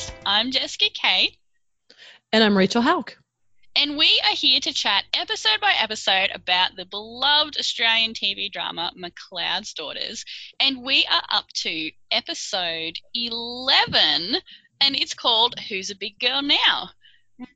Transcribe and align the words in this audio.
podcast. 0.00 0.12
I'm 0.26 0.50
Jessica 0.50 0.86
Kate. 0.92 1.36
And 2.32 2.42
I'm 2.44 2.56
Rachel 2.56 2.82
Hauck. 2.82 3.16
And 3.76 3.96
we 3.96 4.20
are 4.28 4.34
here 4.34 4.60
to 4.60 4.72
chat 4.72 5.04
episode 5.14 5.60
by 5.60 5.72
episode 5.80 6.30
about 6.34 6.76
the 6.76 6.84
beloved 6.84 7.56
Australian 7.56 8.14
TV 8.14 8.50
drama 8.50 8.92
McLeod's 8.98 9.74
Daughters. 9.74 10.24
And 10.58 10.82
we 10.82 11.06
are 11.10 11.22
up 11.30 11.46
to 11.62 11.90
episode 12.10 12.98
11, 13.14 14.36
and 14.80 14.96
it's 14.96 15.14
called 15.14 15.58
Who's 15.68 15.90
a 15.90 15.96
Big 15.96 16.18
Girl 16.18 16.42
Now? 16.42 16.90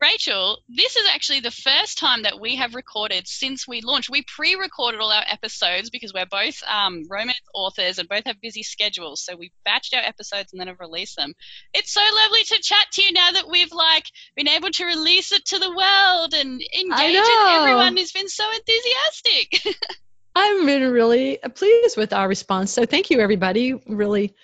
Rachel, 0.00 0.58
this 0.68 0.96
is 0.96 1.06
actually 1.12 1.40
the 1.40 1.50
first 1.50 1.98
time 1.98 2.22
that 2.22 2.40
we 2.40 2.56
have 2.56 2.74
recorded 2.74 3.28
since 3.28 3.68
we 3.68 3.80
launched. 3.82 4.10
We 4.10 4.22
pre 4.22 4.54
recorded 4.54 5.00
all 5.00 5.12
our 5.12 5.24
episodes 5.30 5.90
because 5.90 6.12
we're 6.14 6.26
both 6.26 6.62
um, 6.64 7.02
romance 7.10 7.40
authors 7.54 7.98
and 7.98 8.08
both 8.08 8.24
have 8.26 8.40
busy 8.40 8.62
schedules. 8.62 9.22
So 9.22 9.36
we 9.36 9.52
batched 9.66 9.94
our 9.94 10.02
episodes 10.02 10.52
and 10.52 10.60
then 10.60 10.68
have 10.68 10.80
released 10.80 11.16
them. 11.16 11.34
It's 11.74 11.92
so 11.92 12.00
lovely 12.00 12.44
to 12.44 12.62
chat 12.62 12.86
to 12.92 13.02
you 13.02 13.12
now 13.12 13.32
that 13.32 13.48
we've 13.48 13.72
like 13.72 14.06
been 14.36 14.48
able 14.48 14.70
to 14.70 14.84
release 14.86 15.32
it 15.32 15.44
to 15.46 15.58
the 15.58 15.70
world 15.70 16.34
and 16.34 16.60
engage 16.60 17.16
with 17.16 17.50
everyone 17.50 17.96
who's 17.96 18.12
been 18.12 18.28
so 18.28 18.44
enthusiastic. 18.50 19.76
I've 20.34 20.66
been 20.66 20.90
really 20.90 21.38
pleased 21.54 21.96
with 21.96 22.12
our 22.12 22.26
response. 22.26 22.72
So 22.72 22.86
thank 22.86 23.10
you, 23.10 23.20
everybody. 23.20 23.74
Really 23.86 24.34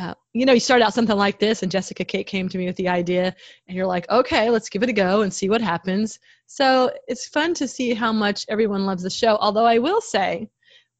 uh, 0.00 0.14
you 0.32 0.46
know, 0.46 0.54
you 0.54 0.60
start 0.60 0.80
out 0.80 0.94
something 0.94 1.16
like 1.16 1.38
this, 1.38 1.62
and 1.62 1.70
Jessica 1.70 2.04
Kate 2.06 2.26
came 2.26 2.48
to 2.48 2.56
me 2.56 2.64
with 2.64 2.76
the 2.76 2.88
idea, 2.88 3.34
and 3.68 3.76
you're 3.76 3.86
like, 3.86 4.08
okay, 4.08 4.48
let's 4.48 4.70
give 4.70 4.82
it 4.82 4.88
a 4.88 4.94
go 4.94 5.20
and 5.20 5.32
see 5.32 5.50
what 5.50 5.60
happens. 5.60 6.18
So 6.46 6.90
it's 7.06 7.28
fun 7.28 7.52
to 7.54 7.68
see 7.68 7.92
how 7.92 8.10
much 8.10 8.46
everyone 8.48 8.86
loves 8.86 9.02
the 9.02 9.10
show. 9.10 9.36
Although 9.36 9.66
I 9.66 9.78
will 9.78 10.00
say 10.00 10.48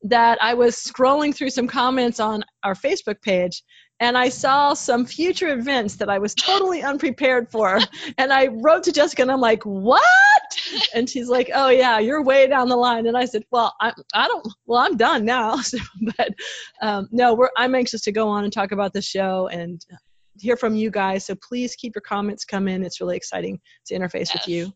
that 0.03 0.37
I 0.43 0.53
was 0.53 0.77
scrolling 0.77 1.35
through 1.35 1.51
some 1.51 1.67
comments 1.67 2.21
on 2.21 2.45
our 2.63 2.75
Facebook 2.75 3.23
page, 3.23 3.63
and 4.01 4.17
I 4.17 4.31
saw 4.31 4.73
some 4.73 5.05
future 5.05 5.49
events 5.49 5.97
that 5.97 6.09
I 6.09 6.19
was 6.19 6.35
totally 6.35 6.83
unprepared 6.83 7.51
for. 7.51 7.79
And 8.17 8.33
I 8.33 8.49
wrote 8.49 8.83
to 8.85 8.93
Jessica 8.93 9.23
and 9.23 9.31
I'm 9.31 9.41
like, 9.41 9.63
what? 9.65 10.03
And 10.95 11.09
she's 11.09 11.29
like, 11.29 11.51
oh 11.55 11.69
yeah, 11.69 11.99
you're 11.99 12.23
way 12.23 12.47
down 12.47 12.69
the 12.69 12.77
line. 12.77 13.07
And 13.07 13.17
I 13.17 13.27
said, 13.27 13.45
well, 13.51 13.75
I, 13.81 13.93
I 14.15 14.27
don't, 14.27 14.47
well, 14.67 14.81
I'm 14.81 14.97
done 14.97 15.25
now. 15.27 15.59
but 16.17 16.31
um, 16.81 17.09
no, 17.13 17.35
we're, 17.35 17.51
I'm 17.57 17.75
anxious 17.75 18.01
to 18.03 18.13
go 18.13 18.29
on 18.29 18.45
and 18.45 18.53
talk 18.53 18.73
about 18.73 18.95
the 18.95 19.03
show 19.03 19.49
and 19.49 19.85
hear 20.39 20.57
from 20.57 20.75
you 20.75 20.91
guys. 20.91 21.27
So 21.27 21.35
please 21.35 21.77
keep 21.77 21.95
your 21.95 22.03
comments 22.03 22.45
coming. 22.45 22.83
It's 22.83 23.01
really 23.01 23.17
exciting 23.17 23.61
to 23.87 23.95
interface 23.95 24.33
yes. 24.33 24.35
with 24.35 24.49
you 24.49 24.73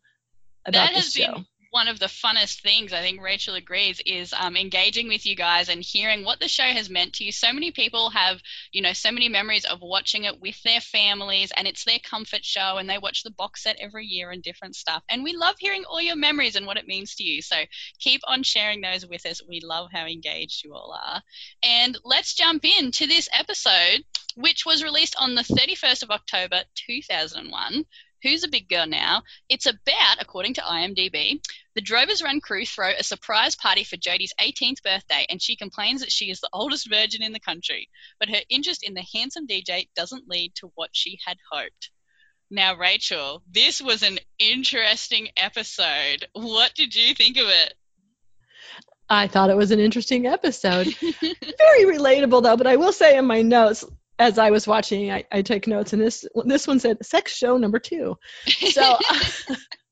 about 0.67 0.89
that 0.89 0.93
this 0.93 1.11
show. 1.11 1.33
Been- 1.33 1.45
one 1.75 1.89
of 1.89 1.99
the 1.99 2.05
funnest 2.05 2.61
things, 2.61 2.93
I 2.93 3.01
think 3.01 3.21
Rachel 3.21 3.55
agrees, 3.55 4.01
is 4.05 4.33
um, 4.39 4.55
engaging 4.55 5.09
with 5.09 5.25
you 5.25 5.35
guys 5.35 5.67
and 5.67 5.83
hearing 5.83 6.23
what 6.23 6.39
the 6.39 6.47
show 6.47 6.63
has 6.63 6.89
meant 6.89 7.11
to 7.15 7.25
you. 7.25 7.33
So 7.33 7.51
many 7.51 7.71
people 7.71 8.11
have, 8.11 8.41
you 8.71 8.81
know, 8.81 8.93
so 8.93 9.11
many 9.11 9.27
memories 9.27 9.65
of 9.65 9.81
watching 9.81 10.23
it 10.23 10.39
with 10.39 10.55
their 10.63 10.79
families, 10.79 11.51
and 11.51 11.67
it's 11.67 11.83
their 11.83 11.99
comfort 11.99 12.45
show, 12.45 12.77
and 12.77 12.89
they 12.89 12.97
watch 12.97 13.23
the 13.23 13.31
box 13.31 13.63
set 13.63 13.75
every 13.77 14.05
year 14.05 14.31
and 14.31 14.41
different 14.41 14.77
stuff. 14.77 15.03
And 15.09 15.21
we 15.21 15.35
love 15.35 15.55
hearing 15.59 15.83
all 15.83 16.01
your 16.01 16.15
memories 16.15 16.55
and 16.55 16.65
what 16.65 16.77
it 16.77 16.87
means 16.87 17.15
to 17.15 17.25
you. 17.25 17.41
So 17.41 17.57
keep 17.99 18.21
on 18.25 18.43
sharing 18.43 18.79
those 18.79 19.05
with 19.05 19.25
us. 19.25 19.41
We 19.45 19.59
love 19.59 19.89
how 19.91 20.05
engaged 20.05 20.63
you 20.63 20.73
all 20.73 20.97
are. 21.05 21.21
And 21.61 21.97
let's 22.05 22.35
jump 22.35 22.63
in 22.63 22.91
to 22.91 23.05
this 23.05 23.27
episode, 23.37 24.05
which 24.37 24.65
was 24.65 24.81
released 24.81 25.17
on 25.19 25.35
the 25.35 25.41
31st 25.41 26.03
of 26.03 26.11
October 26.11 26.61
2001 26.87 27.83
Who's 28.25 28.43
a 28.43 28.47
Big 28.47 28.67
Girl 28.67 28.87
Now? 28.87 29.21
It's 29.49 29.67
about, 29.67 30.17
according 30.19 30.55
to 30.55 30.61
IMDb, 30.61 31.41
the 31.75 31.81
Drovers 31.81 32.23
Run 32.23 32.39
crew 32.39 32.65
throw 32.65 32.89
a 32.89 33.03
surprise 33.03 33.55
party 33.55 33.83
for 33.83 33.97
Jodie's 33.97 34.33
18th 34.41 34.81
birthday, 34.81 35.25
and 35.29 35.41
she 35.41 35.55
complains 35.55 36.01
that 36.01 36.11
she 36.11 36.31
is 36.31 36.39
the 36.39 36.49
oldest 36.53 36.89
virgin 36.89 37.21
in 37.21 37.33
the 37.33 37.39
country. 37.39 37.89
But 38.19 38.29
her 38.29 38.41
interest 38.49 38.83
in 38.83 38.93
the 38.93 39.05
handsome 39.13 39.45
DJ 39.45 39.89
doesn't 39.95 40.29
lead 40.29 40.53
to 40.55 40.71
what 40.75 40.89
she 40.93 41.19
had 41.25 41.37
hoped. 41.51 41.91
Now, 42.49 42.75
Rachel, 42.75 43.43
this 43.51 43.81
was 43.81 44.03
an 44.03 44.19
interesting 44.39 45.29
episode. 45.35 46.27
What 46.33 46.73
did 46.75 46.95
you 46.95 47.13
think 47.13 47.37
of 47.37 47.47
it? 47.47 47.73
I 49.09 49.27
thought 49.27 49.49
it 49.49 49.57
was 49.57 49.71
an 49.71 49.79
interesting 49.79 50.25
episode. 50.25 50.87
Very 51.11 51.85
relatable, 51.85 52.43
though, 52.43 52.57
but 52.57 52.67
I 52.67 52.77
will 52.77 52.93
say 52.93 53.17
in 53.17 53.25
my 53.25 53.41
notes, 53.41 53.83
as 54.17 54.37
I 54.37 54.51
was 54.51 54.65
watching, 54.65 55.11
I, 55.11 55.25
I 55.31 55.41
took 55.41 55.67
notes, 55.67 55.93
and 55.93 56.01
this 56.01 56.25
this 56.45 56.67
one 56.67 56.79
said 56.79 57.05
"sex 57.05 57.35
show 57.35 57.57
number 57.57 57.79
two. 57.79 58.17
So, 58.71 58.97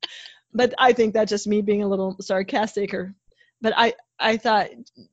but 0.53 0.73
I 0.77 0.93
think 0.93 1.13
that's 1.13 1.29
just 1.29 1.47
me 1.47 1.61
being 1.61 1.83
a 1.83 1.87
little 1.87 2.15
sarcastic, 2.21 2.93
or 2.93 3.13
but 3.61 3.73
I 3.75 3.93
I 4.19 4.37
thought 4.37 4.69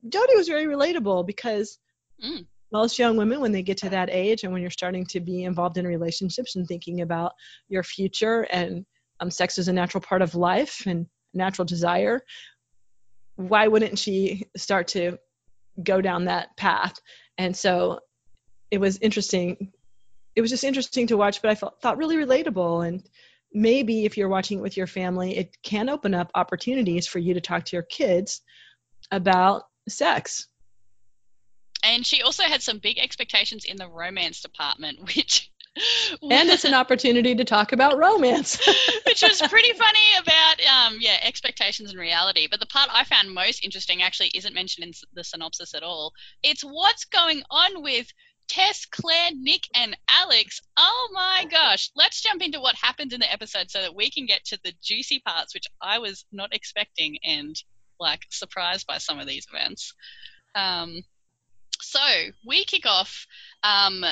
Jodie 0.07 0.35
was 0.35 0.47
very 0.47 0.65
relatable 0.65 1.25
because 1.25 1.79
mm. 2.23 2.45
most 2.71 2.99
young 2.99 3.17
women, 3.17 3.41
when 3.41 3.51
they 3.51 3.63
get 3.63 3.77
to 3.77 3.89
that 3.89 4.09
age, 4.11 4.43
and 4.43 4.53
when 4.53 4.61
you're 4.61 4.71
starting 4.71 5.05
to 5.07 5.19
be 5.19 5.43
involved 5.43 5.77
in 5.77 5.87
relationships 5.87 6.55
and 6.55 6.67
thinking 6.67 7.01
about 7.01 7.33
your 7.69 7.83
future, 7.83 8.41
and 8.51 8.85
um, 9.19 9.31
sex 9.31 9.57
is 9.57 9.67
a 9.67 9.73
natural 9.73 10.01
part 10.01 10.21
of 10.21 10.35
life 10.35 10.83
and 10.85 11.07
natural 11.33 11.65
desire, 11.65 12.21
why 13.35 13.67
wouldn't 13.67 13.97
she 13.97 14.45
start 14.57 14.89
to 14.89 15.17
go 15.81 16.01
down 16.01 16.25
that 16.25 16.55
path? 16.57 16.95
And 17.37 17.55
so 17.55 17.99
it 18.69 18.79
was 18.79 18.97
interesting. 18.99 19.71
It 20.35 20.41
was 20.41 20.49
just 20.49 20.63
interesting 20.63 21.07
to 21.07 21.17
watch, 21.17 21.41
but 21.41 21.51
I 21.51 21.55
felt, 21.55 21.81
thought 21.81 21.97
really 21.97 22.15
relatable. 22.15 22.87
And 22.87 23.03
maybe 23.53 24.05
if 24.05 24.17
you're 24.17 24.29
watching 24.29 24.59
it 24.59 24.61
with 24.61 24.77
your 24.77 24.87
family, 24.87 25.37
it 25.37 25.57
can 25.63 25.89
open 25.89 26.13
up 26.13 26.31
opportunities 26.35 27.07
for 27.07 27.19
you 27.19 27.33
to 27.33 27.41
talk 27.41 27.65
to 27.65 27.75
your 27.75 27.83
kids 27.83 28.41
about 29.11 29.63
sex. 29.87 30.47
And 31.83 32.05
she 32.05 32.21
also 32.21 32.43
had 32.43 32.61
some 32.61 32.79
big 32.79 32.99
expectations 32.99 33.65
in 33.65 33.77
the 33.77 33.89
romance 33.89 34.41
department, 34.41 34.99
which 35.15 35.51
and 36.21 36.49
it's 36.49 36.65
an 36.65 36.73
opportunity 36.73 37.33
to 37.33 37.45
talk 37.45 37.71
about 37.71 37.97
romance. 37.97 38.57
Which 39.05 39.21
was 39.21 39.41
pretty 39.41 39.71
funny 39.77 39.99
about 40.19 40.59
um, 40.65 40.97
yeah 40.99 41.17
expectations 41.21 41.91
and 41.91 41.99
reality. 41.99 42.47
But 42.51 42.59
the 42.59 42.65
part 42.65 42.89
i 42.91 43.05
found 43.05 43.33
most 43.33 43.63
interesting 43.63 44.01
actually 44.01 44.31
isn't 44.35 44.53
mentioned 44.53 44.87
in 44.87 44.93
the 45.13 45.23
synopsis 45.23 45.73
at 45.73 45.83
all. 45.83 46.11
It's 46.43 46.61
what's 46.61 47.05
going 47.05 47.43
on 47.49 47.81
with 47.83 48.11
Tess, 48.51 48.85
Claire, 48.85 49.31
Nick, 49.33 49.65
and 49.73 49.97
Alex. 50.09 50.59
Oh 50.75 51.09
my 51.13 51.45
gosh. 51.49 51.89
Let's 51.95 52.21
jump 52.21 52.41
into 52.41 52.59
what 52.59 52.75
happens 52.75 53.13
in 53.13 53.21
the 53.21 53.31
episode 53.31 53.71
so 53.71 53.81
that 53.81 53.95
we 53.95 54.11
can 54.11 54.25
get 54.25 54.43
to 54.45 54.59
the 54.61 54.73
juicy 54.83 55.21
parts, 55.25 55.53
which 55.53 55.67
I 55.81 55.99
was 55.99 56.25
not 56.33 56.53
expecting 56.53 57.17
and 57.23 57.55
like 57.97 58.23
surprised 58.29 58.87
by 58.87 58.97
some 58.97 59.19
of 59.19 59.25
these 59.25 59.47
events. 59.49 59.93
Um, 60.53 61.01
so 61.79 62.01
we 62.45 62.65
kick 62.65 62.85
off. 62.85 63.25
Um, 63.63 64.03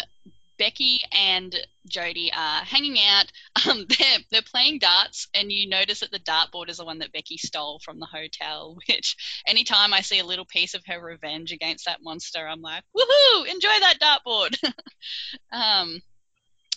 Becky 0.60 1.00
and 1.12 1.56
Jodie 1.90 2.30
are 2.36 2.64
hanging 2.64 2.98
out. 3.00 3.32
Um, 3.70 3.86
they're, 3.90 4.20
they're 4.32 4.42
playing 4.42 4.80
darts, 4.80 5.28
and 5.34 5.52
you 5.52 5.68
notice 5.68 6.00
that 6.00 6.12
the 6.12 6.20
dartboard 6.20 6.70
is 6.70 6.78
the 6.78 6.86
one 6.86 7.00
that 7.00 7.12
Becky 7.12 7.38
stole 7.38 7.80
from 7.80 8.00
the 8.00 8.06
hotel. 8.06 8.78
Which, 8.88 9.18
anytime 9.46 9.94
I 9.94 10.00
see 10.00 10.20
a 10.20 10.26
little 10.26 10.46
piece 10.46 10.76
of 10.76 10.86
her 10.86 11.00
revenge 11.02 11.52
against 11.52 11.86
that 11.86 12.02
monster, 12.02 12.48
I'm 12.48 12.62
like, 12.62 12.84
woohoo, 12.96 13.48
enjoy 13.48 13.68
that 13.82 14.00
dartboard. 14.00 14.56
um, 15.52 16.02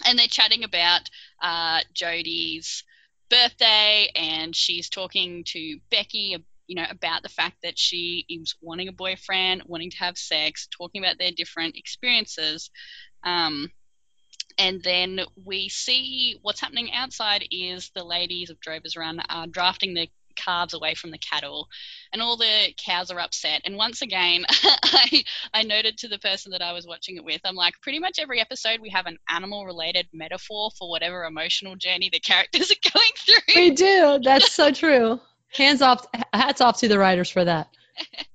and 0.04 0.18
they're 0.18 0.26
chatting 0.26 0.64
about 0.64 1.08
uh, 1.40 1.80
Jodie's 1.94 2.82
birthday, 3.30 4.08
and 4.16 4.56
she's 4.56 4.88
talking 4.88 5.44
to 5.48 5.78
Becky 5.88 6.36
you 6.66 6.76
know, 6.76 6.86
about 6.88 7.22
the 7.22 7.28
fact 7.28 7.56
that 7.62 7.78
she 7.78 8.24
is 8.28 8.54
wanting 8.62 8.88
a 8.88 8.92
boyfriend, 8.92 9.62
wanting 9.66 9.90
to 9.90 9.98
have 9.98 10.16
sex, 10.16 10.68
talking 10.70 11.02
about 11.04 11.18
their 11.18 11.32
different 11.36 11.76
experiences. 11.76 12.70
Um, 13.24 13.70
and 14.58 14.82
then 14.82 15.20
we 15.44 15.68
see 15.68 16.38
what's 16.42 16.60
happening 16.60 16.92
outside 16.92 17.46
is 17.50 17.90
the 17.94 18.04
ladies 18.04 18.50
of 18.50 18.60
Drovers 18.60 18.96
Run 18.96 19.20
are 19.28 19.46
drafting 19.46 19.94
the 19.94 20.08
calves 20.34 20.74
away 20.74 20.94
from 20.94 21.10
the 21.10 21.18
cattle 21.18 21.68
and 22.12 22.22
all 22.22 22.36
the 22.36 22.72
cows 22.82 23.10
are 23.10 23.20
upset. 23.20 23.62
And 23.64 23.76
once 23.76 24.02
again 24.02 24.44
I, 24.48 25.24
I 25.52 25.62
noted 25.62 25.98
to 25.98 26.08
the 26.08 26.18
person 26.18 26.52
that 26.52 26.62
i 26.62 26.72
was 26.72 26.86
watching 26.86 27.16
it 27.16 27.24
with 27.24 27.40
i'm 27.44 27.54
like 27.54 27.74
pretty 27.82 27.98
much 27.98 28.18
every 28.18 28.40
episode 28.40 28.80
we 28.80 28.90
have 28.90 29.06
an 29.06 29.18
animal 29.28 29.66
related 29.66 30.06
metaphor 30.12 30.70
for 30.78 30.88
whatever 30.88 31.24
emotional 31.24 31.76
journey 31.76 32.08
the 32.10 32.20
characters 32.32 32.70
are 32.70 32.90
going 32.92 33.10
through. 33.18 33.54
We 33.54 33.70
do. 33.70 34.20
That's 34.22 34.52
so 34.52 34.70
true. 34.70 35.20
Hands 35.52 35.82
off 35.82 36.06
hats 36.32 36.60
off 36.60 36.78
to 36.78 36.88
the 36.88 36.98
writers 36.98 37.28
for 37.28 37.44
that 37.44 37.68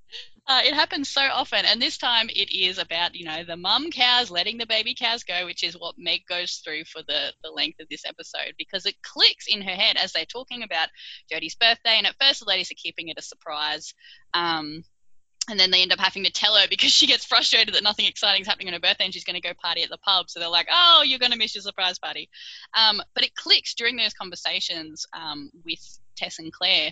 uh, 0.48 0.62
it 0.64 0.74
happens 0.74 1.10
so 1.10 1.22
often, 1.22 1.66
and 1.66 1.82
this 1.82 1.98
time 1.98 2.30
it 2.30 2.52
is 2.52 2.78
about 2.78 3.16
you 3.16 3.26
know 3.26 3.44
the 3.44 3.58
mum 3.58 3.92
cows 3.92 4.32
letting 4.32 4.58
the 4.58 4.66
baby 4.66 4.96
cows 4.96 5.24
go, 5.24 5.46
which 5.46 5.64
is 5.64 5.78
what 5.78 5.96
Meg 5.98 6.22
goes 6.28 6.62
through 6.64 6.86
for 6.86 7.02
the 7.06 7.34
the 7.44 7.52
length 7.52 7.82
of 7.82 7.90
this 7.90 8.06
episode 8.06 8.54
because 8.58 8.86
it 8.86 8.96
clicks 9.02 9.48
in 9.48 9.62
her 9.62 9.76
head 9.76 9.98
as 9.98 10.14
they're 10.14 10.26
talking 10.26 10.64
about 10.64 10.88
Jodie's 11.32 11.56
birthday, 11.56 11.98
and 11.98 12.08
at 12.08 12.16
first 12.20 12.40
the 12.40 12.46
ladies 12.46 12.72
are 12.72 12.76
keeping 12.76 13.10
it 13.10 13.20
a 13.20 13.22
surprise. 13.22 13.94
Um, 14.34 14.84
and 15.50 15.60
then 15.60 15.72
they 15.72 15.82
end 15.82 15.94
up 15.94 16.00
having 16.00 16.26
to 16.26 16.32
tell 16.32 16.56
her 16.56 16.68
because 16.70 16.92
she 16.92 17.08
gets 17.08 17.26
frustrated 17.26 17.74
that 17.74 17.84
nothing 17.84 18.06
exciting 18.06 18.42
is 18.42 18.48
happening 18.48 18.68
on 18.68 18.74
her 18.74 18.82
birthday 18.82 19.06
and 19.06 19.14
she's 19.14 19.24
going 19.24 19.40
to 19.40 19.48
go 19.48 19.54
party 19.54 19.82
at 19.82 19.90
the 19.90 19.98
pub. 19.98 20.30
So 20.30 20.42
they're 20.42 20.50
like, 20.50 20.68
oh, 20.70 21.04
you're 21.06 21.20
going 21.20 21.32
to 21.32 21.38
miss 21.38 21.56
your 21.56 21.62
surprise 21.62 22.00
party. 22.00 22.30
Um, 22.74 23.02
but 23.16 23.24
it 23.24 23.34
clicks 23.34 23.74
during 23.74 23.96
those 23.96 24.14
conversations 24.14 25.06
um, 25.14 25.50
with 25.64 25.80
Tess 26.18 26.40
and 26.40 26.52
Claire 26.52 26.92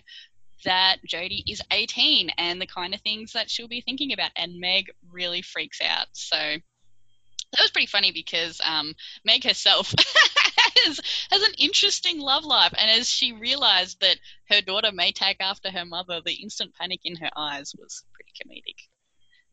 that 0.64 0.98
Jodie 1.08 1.44
is 1.48 1.62
18 1.72 2.32
and 2.38 2.62
the 2.62 2.68
kind 2.68 2.94
of 2.94 3.02
things 3.02 3.34
that 3.34 3.50
she'll 3.50 3.68
be 3.68 3.82
thinking 3.82 4.14
about. 4.14 4.32
And 4.36 4.60
Meg 4.60 4.92
really 5.12 5.42
freaks 5.42 5.82
out. 5.82 6.08
So 6.14 6.38
that 6.38 7.62
was 7.62 7.72
pretty 7.72 7.88
funny 7.88 8.12
because 8.12 8.60
um, 8.64 8.94
Meg 9.24 9.44
herself 9.44 9.94
has, 10.86 11.00
has 11.32 11.42
an 11.42 11.54
interesting 11.58 12.20
love 12.20 12.46
life. 12.46 12.74
And 12.78 12.90
as 12.90 13.10
she 13.10 13.34
realized 13.34 14.00
that 14.02 14.18
her 14.50 14.62
daughter 14.62 14.92
may 14.92 15.12
take 15.12 15.38
after 15.40 15.72
her 15.72 15.86
mother, 15.86 16.22
the 16.26 16.34
instant 16.34 16.74
panic 16.80 17.02
in 17.04 17.16
her 17.18 17.30
eyes 17.36 17.74
was 17.78 18.04
pretty 18.14 18.32
comedic. 18.42 18.88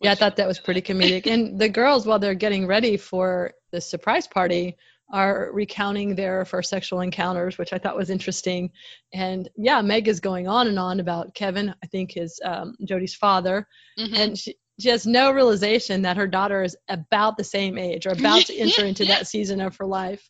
Yeah, 0.00 0.12
I 0.12 0.14
thought 0.16 0.36
that 0.36 0.48
was 0.48 0.58
pretty 0.58 0.82
comedic. 0.82 1.26
and 1.26 1.60
the 1.60 1.68
girls, 1.68 2.06
while 2.06 2.18
they're 2.18 2.34
getting 2.34 2.66
ready 2.66 2.96
for 2.96 3.52
the 3.70 3.80
surprise 3.80 4.26
party, 4.26 4.76
are 5.12 5.50
recounting 5.52 6.14
their 6.14 6.44
first 6.44 6.70
sexual 6.70 7.00
encounters, 7.00 7.58
which 7.58 7.72
I 7.72 7.78
thought 7.78 7.96
was 7.96 8.10
interesting. 8.10 8.70
And 9.12 9.48
yeah, 9.56 9.82
Meg 9.82 10.08
is 10.08 10.20
going 10.20 10.48
on 10.48 10.68
and 10.68 10.78
on 10.78 11.00
about 11.00 11.34
Kevin, 11.34 11.74
I 11.82 11.86
think 11.88 12.12
his 12.12 12.40
um, 12.44 12.76
Jodie's 12.86 13.14
father, 13.14 13.66
mm-hmm. 13.98 14.14
and 14.14 14.38
she, 14.38 14.54
she 14.80 14.88
has 14.88 15.06
no 15.06 15.30
realization 15.30 16.02
that 16.02 16.16
her 16.16 16.26
daughter 16.26 16.62
is 16.62 16.76
about 16.88 17.36
the 17.36 17.44
same 17.44 17.76
age 17.76 18.06
or 18.06 18.12
about 18.12 18.46
to 18.46 18.56
enter 18.56 18.84
into 18.84 19.04
that 19.06 19.26
season 19.26 19.60
of 19.60 19.76
her 19.76 19.86
life. 19.86 20.28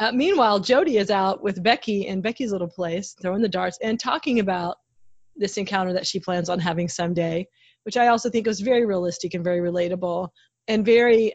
Uh, 0.00 0.10
meanwhile, 0.10 0.58
Jodie 0.58 1.00
is 1.00 1.10
out 1.10 1.42
with 1.42 1.62
Becky 1.62 2.08
in 2.08 2.20
Becky's 2.20 2.50
little 2.50 2.68
place, 2.68 3.14
throwing 3.22 3.42
the 3.42 3.48
darts 3.48 3.78
and 3.80 3.98
talking 3.98 4.40
about 4.40 4.78
this 5.36 5.56
encounter 5.56 5.92
that 5.92 6.06
she 6.06 6.18
plans 6.18 6.48
on 6.48 6.58
having 6.58 6.88
someday, 6.88 7.46
which 7.84 7.96
I 7.96 8.08
also 8.08 8.30
think 8.30 8.46
was 8.46 8.60
very 8.60 8.84
realistic 8.84 9.34
and 9.34 9.44
very 9.44 9.60
relatable 9.60 10.28
and 10.66 10.84
very 10.84 11.34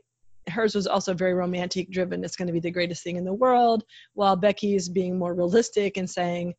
hers 0.50 0.76
was 0.76 0.88
also 0.88 1.14
very 1.14 1.34
romantic 1.34 1.90
driven 1.90 2.24
it's 2.24 2.36
going 2.36 2.48
to 2.48 2.54
be 2.54 2.60
the 2.60 2.72
greatest 2.72 3.04
thing 3.04 3.16
in 3.16 3.26
the 3.26 3.34
world 3.34 3.84
while 4.14 4.36
becky's 4.36 4.90
being 4.90 5.18
more 5.18 5.34
realistic 5.34 5.98
and 5.98 6.10
saying 6.10 6.54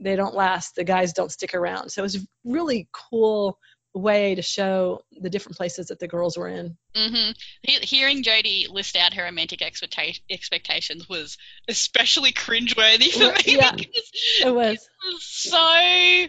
they 0.00 0.16
don't 0.16 0.34
last 0.34 0.74
the 0.74 0.84
guys 0.84 1.12
don't 1.12 1.32
stick 1.32 1.54
around 1.54 1.90
so 1.90 2.02
it 2.02 2.04
was 2.04 2.16
a 2.16 2.26
really 2.44 2.88
cool 2.92 3.58
way 3.94 4.34
to 4.34 4.42
show 4.42 5.02
the 5.20 5.30
different 5.30 5.56
places 5.56 5.88
that 5.88 5.98
the 5.98 6.08
girls 6.08 6.36
were 6.36 6.48
in. 6.48 6.76
Mm-hmm. 6.94 7.32
He- 7.62 7.86
hearing 7.86 8.22
Jodie 8.22 8.68
list 8.70 8.96
out 8.96 9.14
her 9.14 9.24
romantic 9.24 9.60
expecta- 9.60 10.20
expectations 10.30 11.08
was 11.08 11.36
especially 11.68 12.32
cringeworthy 12.32 13.12
for 13.12 13.32
me. 13.46 13.56
Yeah, 13.56 13.74
it 14.46 14.54
was. 14.54 14.76
It 14.76 15.12
was 15.12 15.22
so. 15.22 16.26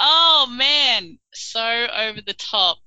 Oh 0.00 0.46
man, 0.50 1.18
so 1.32 1.60
over 1.60 2.20
the 2.20 2.34
top. 2.34 2.78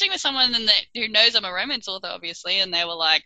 Watching 0.00 0.12
with 0.12 0.20
someone 0.22 0.52
the, 0.52 0.72
who 0.94 1.08
knows 1.08 1.34
I'm 1.34 1.44
a 1.44 1.52
romance 1.52 1.86
author, 1.86 2.08
obviously, 2.08 2.58
and 2.60 2.72
they 2.72 2.86
were 2.86 2.94
like, 2.94 3.22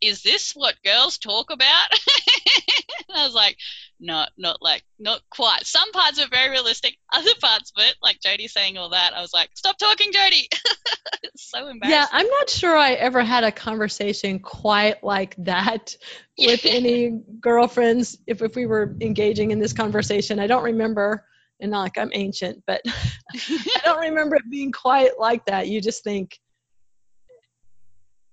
"Is 0.00 0.22
this 0.22 0.54
what 0.54 0.74
girls 0.84 1.18
talk 1.18 1.52
about?" 1.52 1.86
I 3.14 3.24
was 3.24 3.34
like, 3.34 3.56
not 4.00 4.32
not 4.36 4.60
like 4.60 4.82
not 4.98 5.20
quite. 5.30 5.64
Some 5.64 5.92
parts 5.92 6.20
are 6.20 6.26
very 6.28 6.50
realistic. 6.50 6.98
Other 7.12 7.30
parts 7.40 7.72
of 7.76 7.84
it, 7.84 7.94
like 8.02 8.18
Jodie 8.18 8.50
saying 8.50 8.76
all 8.76 8.90
that, 8.90 9.14
I 9.14 9.20
was 9.20 9.32
like, 9.32 9.50
stop 9.54 9.78
talking, 9.78 10.10
Jodie. 10.12 10.52
so 11.36 11.68
embarrassing. 11.68 11.90
Yeah, 11.90 12.06
I'm 12.10 12.26
not 12.26 12.50
sure 12.50 12.76
I 12.76 12.94
ever 12.94 13.22
had 13.22 13.44
a 13.44 13.52
conversation 13.52 14.40
quite 14.40 15.04
like 15.04 15.36
that 15.44 15.96
with 16.36 16.62
any 16.64 17.20
girlfriends. 17.40 18.18
If 18.26 18.42
if 18.42 18.56
we 18.56 18.66
were 18.66 18.96
engaging 19.00 19.52
in 19.52 19.60
this 19.60 19.72
conversation, 19.72 20.40
I 20.40 20.48
don't 20.48 20.64
remember. 20.64 21.24
And 21.60 21.70
not 21.70 21.80
like 21.80 21.98
I'm 21.98 22.10
ancient, 22.12 22.62
but 22.66 22.82
I 22.86 23.80
don't 23.84 24.00
remember 24.10 24.36
it 24.36 24.50
being 24.50 24.72
quite 24.72 25.18
like 25.18 25.46
that. 25.46 25.68
You 25.68 25.80
just 25.80 26.04
think, 26.04 26.38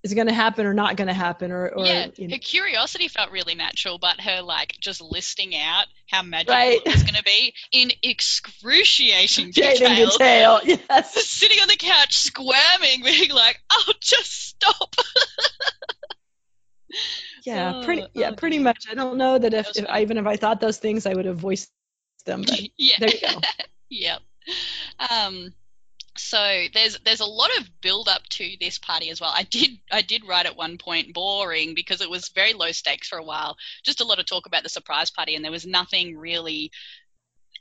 is 0.03 0.11
it 0.11 0.15
going 0.15 0.27
to 0.27 0.33
happen 0.33 0.65
or 0.65 0.73
not 0.73 0.97
going 0.97 1.07
to 1.07 1.13
happen? 1.13 1.51
Or, 1.51 1.69
or 1.69 1.85
yeah 1.85 2.07
you 2.17 2.27
know. 2.27 2.35
her 2.35 2.39
curiosity 2.39 3.07
felt 3.07 3.31
really 3.31 3.55
natural 3.55 3.97
but 3.97 4.19
her 4.19 4.41
like 4.41 4.75
just 4.79 5.01
listing 5.01 5.55
out 5.55 5.85
how 6.09 6.21
magical 6.21 6.53
right. 6.53 6.81
it 6.85 6.91
was 6.91 7.03
going 7.03 7.15
to 7.15 7.23
be 7.23 7.53
in 7.71 7.91
excruciating 8.03 9.51
detail, 9.51 10.09
detail 10.09 10.59
yes. 10.63 11.25
Sitting 11.25 11.59
on 11.59 11.69
the 11.69 11.77
couch 11.77 12.17
squirming 12.17 13.03
being 13.03 13.31
like 13.31 13.61
oh 13.71 13.93
just 14.01 14.49
stop. 14.49 14.95
Yeah 17.45 17.73
oh, 17.75 17.83
pretty 17.83 18.05
yeah 18.13 18.29
oh, 18.31 18.35
pretty 18.35 18.59
much. 18.59 18.85
I 18.89 18.93
don't 18.93 19.17
know 19.17 19.37
that 19.37 19.53
if, 19.53 19.75
if 19.75 19.85
I, 19.89 20.01
even 20.01 20.17
if 20.17 20.27
i 20.27 20.35
thought 20.35 20.61
those 20.61 20.77
things 20.77 21.05
i 21.05 21.13
would 21.13 21.25
have 21.25 21.37
voiced 21.37 21.71
them 22.25 22.41
but 22.41 22.59
yeah 22.77 22.95
there 22.99 23.09
you 23.09 23.19
go 23.21 23.41
yep 23.89 24.19
um 25.09 25.53
so 26.15 26.65
there's 26.73 26.99
there's 26.99 27.21
a 27.21 27.25
lot 27.25 27.49
of 27.59 27.69
build 27.81 28.07
up 28.07 28.23
to 28.29 28.55
this 28.59 28.77
party 28.77 29.09
as 29.09 29.19
well. 29.19 29.33
I 29.35 29.43
did 29.43 29.71
I 29.91 30.01
did 30.01 30.27
write 30.27 30.45
at 30.45 30.55
one 30.55 30.77
point 30.77 31.13
boring 31.13 31.73
because 31.73 32.01
it 32.01 32.09
was 32.09 32.29
very 32.29 32.53
low 32.53 32.71
stakes 32.71 33.07
for 33.07 33.17
a 33.17 33.23
while. 33.23 33.57
Just 33.83 34.01
a 34.01 34.05
lot 34.05 34.19
of 34.19 34.25
talk 34.25 34.45
about 34.45 34.63
the 34.63 34.69
surprise 34.69 35.09
party 35.09 35.35
and 35.35 35.43
there 35.43 35.51
was 35.51 35.65
nothing 35.65 36.15
really 36.15 36.71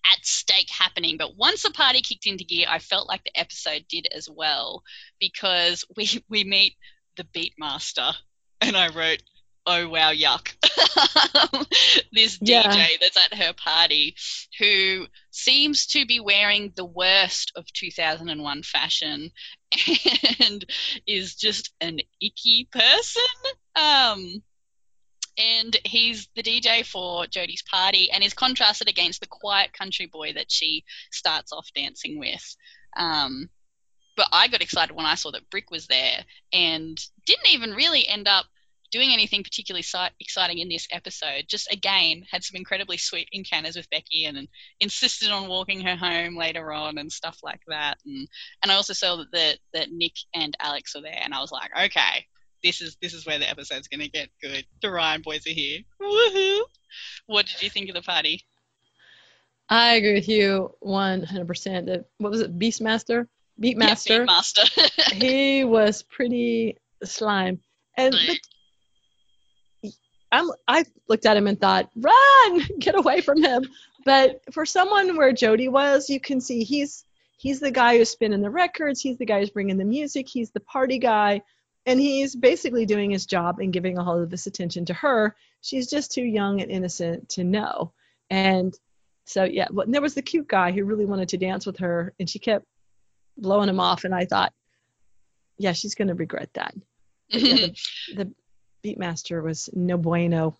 at 0.04 0.24
stake 0.24 0.68
happening. 0.68 1.16
But 1.16 1.36
once 1.36 1.62
the 1.62 1.70
party 1.70 2.02
kicked 2.02 2.26
into 2.26 2.44
gear, 2.44 2.66
I 2.68 2.78
felt 2.78 3.08
like 3.08 3.24
the 3.24 3.38
episode 3.38 3.86
did 3.88 4.08
as 4.14 4.28
well 4.28 4.82
because 5.18 5.84
we 5.96 6.22
we 6.28 6.44
meet 6.44 6.74
the 7.16 7.24
Beatmaster 7.24 8.14
and 8.60 8.76
I 8.76 8.88
wrote 8.88 9.22
oh 9.66 9.88
wow 9.88 10.12
yuck 10.12 10.52
this 12.12 12.38
yeah. 12.40 12.62
dj 12.64 13.00
that's 13.00 13.16
at 13.16 13.34
her 13.34 13.52
party 13.52 14.14
who 14.58 15.06
seems 15.30 15.86
to 15.86 16.04
be 16.06 16.20
wearing 16.20 16.72
the 16.74 16.84
worst 16.84 17.52
of 17.56 17.64
2001 17.72 18.62
fashion 18.62 19.30
and 20.40 20.64
is 21.06 21.34
just 21.34 21.72
an 21.80 21.98
icky 22.20 22.68
person 22.70 23.22
um 23.76 24.42
and 25.38 25.76
he's 25.84 26.28
the 26.36 26.42
DJ 26.42 26.84
for 26.84 27.24
Jodie's 27.24 27.62
party 27.62 28.10
and 28.10 28.22
is 28.22 28.34
contrasted 28.34 28.88
against 28.88 29.20
the 29.20 29.26
quiet 29.26 29.72
country 29.72 30.06
boy 30.06 30.34
that 30.34 30.50
she 30.50 30.84
starts 31.10 31.52
off 31.52 31.68
dancing 31.74 32.18
with. 32.18 32.56
Um, 32.96 33.48
but 34.16 34.28
I 34.30 34.48
got 34.48 34.60
excited 34.60 34.94
when 34.94 35.06
I 35.06 35.14
saw 35.14 35.30
that 35.30 35.48
Brick 35.50 35.70
was 35.70 35.86
there 35.86 36.24
and 36.52 36.98
didn't 37.26 37.52
even 37.52 37.70
really 37.70 38.06
end 38.06 38.28
up 38.28 38.44
doing 38.92 39.10
anything 39.12 39.42
particularly 39.42 39.84
exciting 40.20 40.58
in 40.58 40.68
this 40.68 40.86
episode. 40.90 41.46
Just 41.48 41.72
again 41.72 42.24
had 42.30 42.44
some 42.44 42.56
incredibly 42.56 42.98
sweet 42.98 43.28
encounters 43.32 43.74
with 43.74 43.90
Becky 43.90 44.26
and, 44.26 44.36
and, 44.36 44.48
insisted 44.80 45.30
on 45.30 45.48
walking 45.48 45.80
her 45.80 45.96
home 45.96 46.36
later 46.36 46.70
on 46.72 46.98
and 46.98 47.10
stuff 47.10 47.38
like 47.42 47.62
that. 47.68 47.98
And 48.04 48.28
and 48.62 48.70
I 48.70 48.76
also 48.76 48.92
saw 48.92 49.16
that 49.16 49.32
the, 49.32 49.58
that 49.72 49.90
Nick 49.90 50.14
and 50.34 50.56
Alex 50.60 50.94
were 50.94 51.00
there, 51.00 51.20
and 51.20 51.34
I 51.34 51.40
was 51.40 51.50
like, 51.50 51.70
okay, 51.86 52.26
this 52.62 52.80
is 52.80 52.96
this 53.00 53.14
is 53.14 53.26
where 53.26 53.38
the 53.38 53.48
episode's 53.48 53.88
going 53.88 54.00
to 54.00 54.08
get 54.08 54.28
good. 54.40 54.64
The 54.82 54.90
Ryan 54.90 55.22
boys 55.22 55.46
are 55.46 55.50
here. 55.50 55.80
Woohoo! 56.00 56.60
What 57.26 57.46
did 57.46 57.62
you 57.62 57.70
think 57.70 57.88
of 57.88 57.94
the 57.94 58.02
party? 58.02 58.44
I 59.68 59.94
agree 59.94 60.14
with 60.14 60.28
you 60.28 60.74
100%. 60.84 61.86
The, 61.86 62.04
what 62.18 62.30
was 62.30 62.42
it, 62.42 62.58
Beastmaster? 62.58 63.26
Beatmaster. 63.60 64.10
Yeah, 64.10 64.26
Beatmaster. 64.26 65.12
he 65.12 65.64
was 65.64 66.02
pretty 66.02 66.76
slime. 67.02 67.60
And 67.96 68.12
the, 68.12 68.38
I'm, 70.32 70.50
I 70.66 70.84
looked 71.08 71.26
at 71.26 71.36
him 71.36 71.46
and 71.46 71.60
thought, 71.60 71.90
run, 71.94 72.62
get 72.78 72.96
away 72.96 73.20
from 73.20 73.42
him. 73.42 73.64
But 74.04 74.40
for 74.52 74.66
someone 74.66 75.16
where 75.16 75.32
Jodie 75.32 75.70
was, 75.70 76.10
you 76.10 76.18
can 76.18 76.40
see 76.40 76.64
he's 76.64 77.04
he's 77.36 77.60
the 77.60 77.70
guy 77.70 77.98
who's 77.98 78.10
spinning 78.10 78.40
the 78.40 78.50
records. 78.50 79.00
He's 79.00 79.18
the 79.18 79.26
guy 79.26 79.40
who's 79.40 79.50
bringing 79.50 79.76
the 79.76 79.84
music. 79.84 80.28
He's 80.28 80.50
the 80.50 80.60
party 80.60 80.98
guy, 80.98 81.42
and 81.86 82.00
he's 82.00 82.34
basically 82.34 82.86
doing 82.86 83.10
his 83.10 83.26
job 83.26 83.60
and 83.60 83.72
giving 83.72 83.98
all 83.98 84.20
of 84.20 84.30
this 84.30 84.46
attention 84.46 84.86
to 84.86 84.94
her. 84.94 85.36
She's 85.60 85.88
just 85.88 86.12
too 86.12 86.24
young 86.24 86.60
and 86.60 86.70
innocent 86.70 87.28
to 87.30 87.44
know. 87.44 87.92
And 88.30 88.74
so 89.24 89.44
yeah, 89.44 89.68
but 89.70 89.92
there 89.92 90.02
was 90.02 90.14
the 90.14 90.22
cute 90.22 90.48
guy 90.48 90.72
who 90.72 90.84
really 90.84 91.04
wanted 91.04 91.28
to 91.28 91.38
dance 91.38 91.66
with 91.66 91.78
her, 91.78 92.14
and 92.18 92.28
she 92.28 92.38
kept 92.40 92.64
blowing 93.36 93.68
him 93.68 93.78
off. 93.80 94.04
And 94.04 94.14
I 94.14 94.24
thought, 94.24 94.52
yeah, 95.58 95.72
she's 95.72 95.94
going 95.94 96.08
to 96.08 96.14
regret 96.14 96.50
that. 96.54 96.74
Yeah, 97.34 97.68
the, 98.14 98.24
the, 98.24 98.32
Beatmaster 98.84 99.42
was 99.42 99.70
no 99.72 99.96
bueno. 99.96 100.56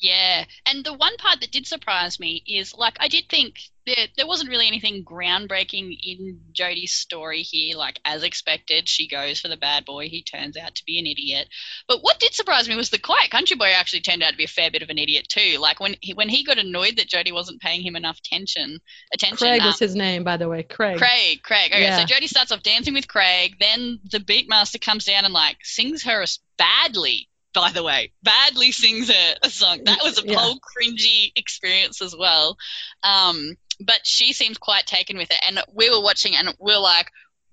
Yeah, 0.00 0.46
and 0.64 0.82
the 0.82 0.94
one 0.94 1.16
part 1.18 1.40
that 1.40 1.52
did 1.52 1.66
surprise 1.66 2.18
me 2.18 2.42
is 2.46 2.74
like 2.74 2.96
I 3.00 3.08
did 3.08 3.28
think 3.28 3.60
that 3.86 4.08
there 4.16 4.26
wasn't 4.26 4.48
really 4.48 4.66
anything 4.66 5.04
groundbreaking 5.04 5.94
in 6.02 6.40
Jodie's 6.54 6.92
story 6.92 7.42
here. 7.42 7.76
Like 7.76 8.00
as 8.04 8.22
expected, 8.22 8.88
she 8.88 9.06
goes 9.06 9.40
for 9.40 9.48
the 9.48 9.58
bad 9.58 9.84
boy. 9.84 10.08
He 10.08 10.22
turns 10.22 10.56
out 10.56 10.74
to 10.76 10.84
be 10.86 10.98
an 10.98 11.06
idiot. 11.06 11.48
But 11.86 11.98
what 12.00 12.18
did 12.18 12.32
surprise 12.32 12.66
me 12.66 12.76
was 12.76 12.88
the 12.88 12.98
quiet 12.98 13.30
country 13.30 13.56
boy 13.56 13.72
actually 13.74 14.00
turned 14.00 14.22
out 14.22 14.30
to 14.30 14.36
be 14.38 14.44
a 14.44 14.48
fair 14.48 14.70
bit 14.70 14.82
of 14.82 14.88
an 14.88 14.96
idiot 14.96 15.28
too. 15.28 15.58
Like 15.58 15.80
when 15.80 15.96
he, 16.00 16.14
when 16.14 16.30
he 16.30 16.44
got 16.44 16.58
annoyed 16.58 16.96
that 16.96 17.08
Jodie 17.08 17.34
wasn't 17.34 17.60
paying 17.60 17.82
him 17.82 17.94
enough 17.94 18.20
attention. 18.20 18.78
Attention. 19.12 19.48
Craig 19.48 19.60
um, 19.60 19.66
was 19.66 19.78
his 19.78 19.94
name, 19.94 20.24
by 20.24 20.38
the 20.38 20.48
way. 20.48 20.62
Craig. 20.62 20.96
Craig. 20.96 21.42
Craig. 21.42 21.72
Okay, 21.72 21.82
yeah. 21.82 21.98
so 21.98 22.06
Jodie 22.06 22.28
starts 22.28 22.52
off 22.52 22.62
dancing 22.62 22.94
with 22.94 23.06
Craig. 23.06 23.56
Then 23.60 24.00
the 24.10 24.18
beatmaster 24.18 24.80
comes 24.80 25.04
down 25.04 25.26
and 25.26 25.34
like 25.34 25.58
sings 25.62 26.04
her 26.04 26.24
badly 26.56 27.29
by 27.52 27.70
the 27.72 27.82
way, 27.82 28.12
badly 28.22 28.72
sings 28.72 29.10
a, 29.10 29.36
a 29.42 29.50
song. 29.50 29.82
That 29.84 30.00
was 30.02 30.22
a 30.22 30.22
yeah. 30.26 30.38
whole 30.38 30.58
cringy 30.58 31.32
experience 31.34 32.02
as 32.02 32.14
well. 32.16 32.56
Um, 33.02 33.56
but 33.80 34.00
she 34.04 34.32
seems 34.32 34.58
quite 34.58 34.86
taken 34.86 35.16
with 35.16 35.30
it. 35.30 35.40
And 35.46 35.60
we 35.72 35.90
were 35.90 36.02
watching 36.02 36.36
and 36.36 36.54
we 36.60 36.72
are 36.72 36.80
like, 36.80 37.10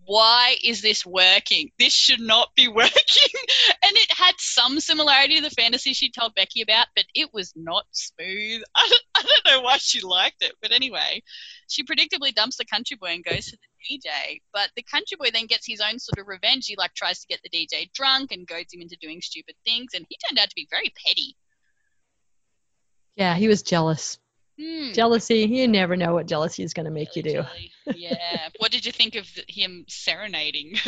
why 0.07 0.55
is 0.63 0.81
this 0.81 1.05
working? 1.05 1.69
This 1.77 1.93
should 1.93 2.21
not 2.21 2.49
be 2.55 2.67
working. 2.73 2.91
and 3.83 3.97
it 3.97 4.11
had 4.11 4.35
some 4.37 4.79
similarity 4.79 5.35
to 5.35 5.41
the 5.41 5.49
fantasy 5.49 5.93
she 5.93 6.09
told 6.09 6.33
Becky 6.33 6.61
about, 6.61 6.87
but 6.95 7.03
it 7.13 7.33
was 7.33 7.51
not 7.57 7.85
smooth. 7.91 8.61
I 8.75 8.87
don't, 8.89 9.01
I 9.15 9.21
don't 9.23 9.55
know 9.55 9.61
why 9.63 9.77
she 9.79 9.99
liked 9.99 10.41
it, 10.41 10.53
but 10.61 10.71
anyway, 10.71 11.21
she 11.67 11.83
predictably 11.83 12.33
dumps 12.33 12.55
the 12.55 12.65
country 12.65 12.95
boy 12.95 13.07
and 13.07 13.23
goes 13.23 13.47
to 13.47 13.57
the 13.57 13.97
DJ. 13.97 14.39
But 14.53 14.69
the 14.77 14.83
country 14.83 15.17
boy 15.19 15.29
then 15.33 15.45
gets 15.45 15.67
his 15.67 15.81
own 15.81 15.99
sort 15.99 16.19
of 16.19 16.27
revenge. 16.27 16.67
He 16.67 16.77
like 16.77 16.93
tries 16.93 17.19
to 17.19 17.27
get 17.27 17.41
the 17.43 17.49
DJ 17.49 17.91
drunk 17.91 18.31
and 18.31 18.47
goads 18.47 18.73
him 18.73 18.81
into 18.81 18.95
doing 19.01 19.19
stupid 19.21 19.55
things, 19.65 19.91
and 19.93 20.05
he 20.07 20.17
turned 20.25 20.39
out 20.39 20.49
to 20.49 20.55
be 20.55 20.67
very 20.69 20.93
petty. 21.05 21.35
Yeah, 23.17 23.35
he 23.35 23.49
was 23.49 23.61
jealous. 23.61 24.19
Hmm. 24.59 24.91
Jealousy, 24.93 25.39
you 25.39 25.67
never 25.67 25.95
know 25.95 26.13
what 26.13 26.27
jealousy 26.27 26.63
is 26.63 26.73
going 26.73 26.85
to 26.85 26.91
make 26.91 27.15
you 27.15 27.23
do. 27.23 27.43
Yeah. 27.93 28.49
what 28.57 28.71
did 28.71 28.85
you 28.85 28.91
think 28.91 29.15
of 29.15 29.27
him 29.47 29.85
serenading? 29.87 30.77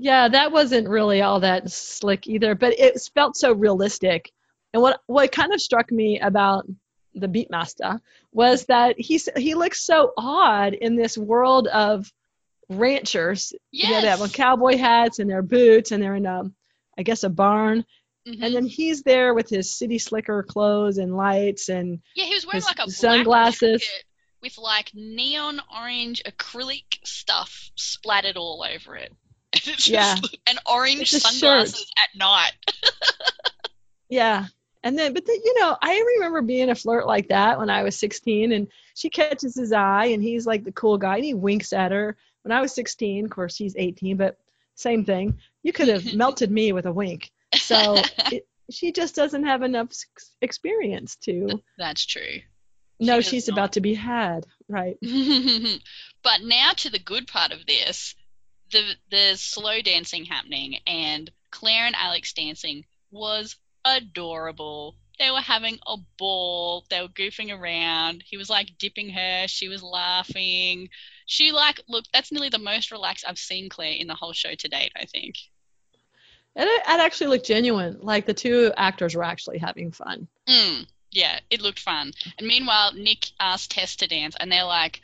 Yeah, 0.00 0.28
that 0.28 0.52
wasn't 0.52 0.88
really 0.88 1.22
all 1.22 1.40
that 1.40 1.68
slick 1.72 2.28
either, 2.28 2.54
but 2.54 2.78
it 2.78 3.00
felt 3.14 3.36
so 3.36 3.52
realistic. 3.52 4.30
And 4.72 4.80
what 4.80 5.00
what 5.06 5.32
kind 5.32 5.52
of 5.52 5.60
struck 5.60 5.90
me 5.90 6.20
about 6.20 6.68
the 7.14 7.26
Beatmaster 7.26 7.98
was 8.30 8.66
that 8.66 8.98
he's 8.98 9.28
he 9.36 9.56
looks 9.56 9.84
so 9.84 10.12
odd 10.16 10.74
in 10.74 10.94
this 10.94 11.18
world 11.18 11.66
of 11.66 12.12
ranchers. 12.68 13.52
You 13.72 13.90
know, 13.90 14.00
they 14.00 14.06
have 14.06 14.22
on 14.22 14.28
cowboy 14.28 14.76
hats 14.76 15.18
and 15.18 15.28
their 15.28 15.42
boots, 15.42 15.90
and 15.90 16.00
they're 16.00 16.14
in 16.14 16.26
a, 16.26 16.44
I 16.96 17.02
guess, 17.02 17.24
a 17.24 17.28
barn. 17.28 17.84
Mhm. 18.28 18.42
And 18.42 18.54
then 18.54 18.66
he's 18.66 19.02
there 19.02 19.32
with 19.32 19.48
his 19.48 19.74
city 19.74 19.98
slicker 19.98 20.42
clothes 20.42 20.98
and 20.98 21.16
lights, 21.16 21.68
and 21.70 22.00
yeah, 22.14 22.24
he 22.26 22.34
was 22.34 22.46
wearing 22.46 22.62
like 22.64 22.78
a 22.78 22.90
sunglasses. 22.90 23.82
with 24.42 24.58
like 24.58 24.90
neon 24.94 25.60
orange 25.74 26.22
acrylic 26.24 26.98
stuff 27.04 27.70
splattered 27.74 28.36
all 28.36 28.62
over 28.64 28.96
it. 28.96 29.12
And 29.54 29.62
it's 29.68 29.86
just 29.86 29.88
Yeah. 29.88 30.16
and 30.46 30.58
orange 30.66 31.10
sunglasses 31.10 31.78
shirt. 31.78 31.86
at 32.02 32.18
night. 32.18 32.52
Yeah. 34.10 34.46
And 34.82 34.98
then, 34.98 35.12
but 35.12 35.26
then, 35.26 35.36
you 35.44 35.58
know, 35.60 35.76
I 35.82 36.12
remember 36.16 36.40
being 36.40 36.70
a 36.70 36.74
flirt 36.74 37.06
like 37.06 37.28
that 37.28 37.58
when 37.58 37.68
I 37.68 37.82
was 37.82 37.98
16, 37.98 38.52
and 38.52 38.68
she 38.94 39.10
catches 39.10 39.54
his 39.54 39.72
eye, 39.72 40.06
and 40.06 40.22
he's 40.22 40.46
like 40.46 40.64
the 40.64 40.72
cool 40.72 40.98
guy, 40.98 41.16
and 41.16 41.24
he 41.24 41.34
winks 41.34 41.72
at 41.72 41.92
her. 41.92 42.16
When 42.42 42.52
I 42.52 42.60
was 42.60 42.74
16, 42.74 43.24
of 43.26 43.30
course, 43.30 43.56
he's 43.56 43.74
18, 43.76 44.16
but 44.16 44.38
same 44.76 45.04
thing. 45.04 45.38
You 45.62 45.72
could 45.72 45.88
have 45.88 46.04
melted 46.14 46.50
me 46.50 46.72
with 46.72 46.86
a 46.86 46.92
wink. 46.92 47.30
So 47.78 48.02
it, 48.32 48.46
she 48.70 48.92
just 48.92 49.14
doesn't 49.14 49.44
have 49.44 49.62
enough 49.62 49.90
experience 50.40 51.16
to 51.24 51.62
That's 51.76 52.04
true. 52.04 52.40
know 53.00 53.16
does 53.16 53.28
she's 53.28 53.48
not. 53.48 53.54
about 53.54 53.72
to 53.72 53.80
be 53.80 53.94
had. 53.94 54.46
Right. 54.68 54.96
but 56.22 56.42
now 56.42 56.72
to 56.76 56.90
the 56.90 56.98
good 56.98 57.26
part 57.26 57.52
of 57.52 57.66
this, 57.66 58.14
the 58.70 58.94
the 59.10 59.36
slow 59.36 59.80
dancing 59.80 60.24
happening 60.24 60.78
and 60.86 61.30
Claire 61.50 61.86
and 61.86 61.96
Alex 61.96 62.32
dancing 62.32 62.84
was 63.10 63.56
adorable. 63.84 64.96
They 65.18 65.30
were 65.30 65.40
having 65.40 65.78
a 65.86 65.96
ball. 66.18 66.84
They 66.90 67.00
were 67.00 67.08
goofing 67.08 67.50
around. 67.50 68.22
He 68.24 68.36
was 68.36 68.48
like 68.48 68.78
dipping 68.78 69.10
her. 69.10 69.48
She 69.48 69.68
was 69.68 69.82
laughing. 69.82 70.90
She 71.26 71.52
like 71.52 71.80
look. 71.88 72.04
That's 72.12 72.30
nearly 72.30 72.50
the 72.50 72.58
most 72.58 72.92
relaxed 72.92 73.24
I've 73.26 73.38
seen 73.38 73.68
Claire 73.68 73.92
in 73.92 74.06
the 74.06 74.14
whole 74.14 74.32
show 74.32 74.54
to 74.54 74.68
date. 74.68 74.92
I 74.94 75.06
think. 75.06 75.36
And 76.58 76.68
it, 76.68 76.80
it 76.80 77.00
actually 77.00 77.28
looked 77.28 77.46
genuine. 77.46 77.98
Like 78.02 78.26
the 78.26 78.34
two 78.34 78.72
actors 78.76 79.14
were 79.14 79.22
actually 79.22 79.58
having 79.58 79.92
fun. 79.92 80.26
Mm, 80.48 80.86
yeah, 81.12 81.38
it 81.50 81.62
looked 81.62 81.78
fun. 81.78 82.12
And 82.36 82.48
meanwhile, 82.48 82.92
Nick 82.92 83.30
asked 83.38 83.70
Tess 83.70 83.94
to 83.96 84.08
dance, 84.08 84.34
and 84.38 84.50
they're 84.50 84.64
like 84.64 85.00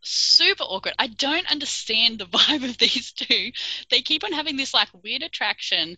super 0.00 0.62
awkward. 0.62 0.94
I 1.00 1.08
don't 1.08 1.50
understand 1.50 2.18
the 2.20 2.24
vibe 2.26 2.64
of 2.64 2.78
these 2.78 3.12
two. 3.12 3.50
They 3.90 4.00
keep 4.00 4.22
on 4.22 4.32
having 4.32 4.56
this 4.56 4.72
like 4.72 4.88
weird 5.02 5.22
attraction, 5.22 5.96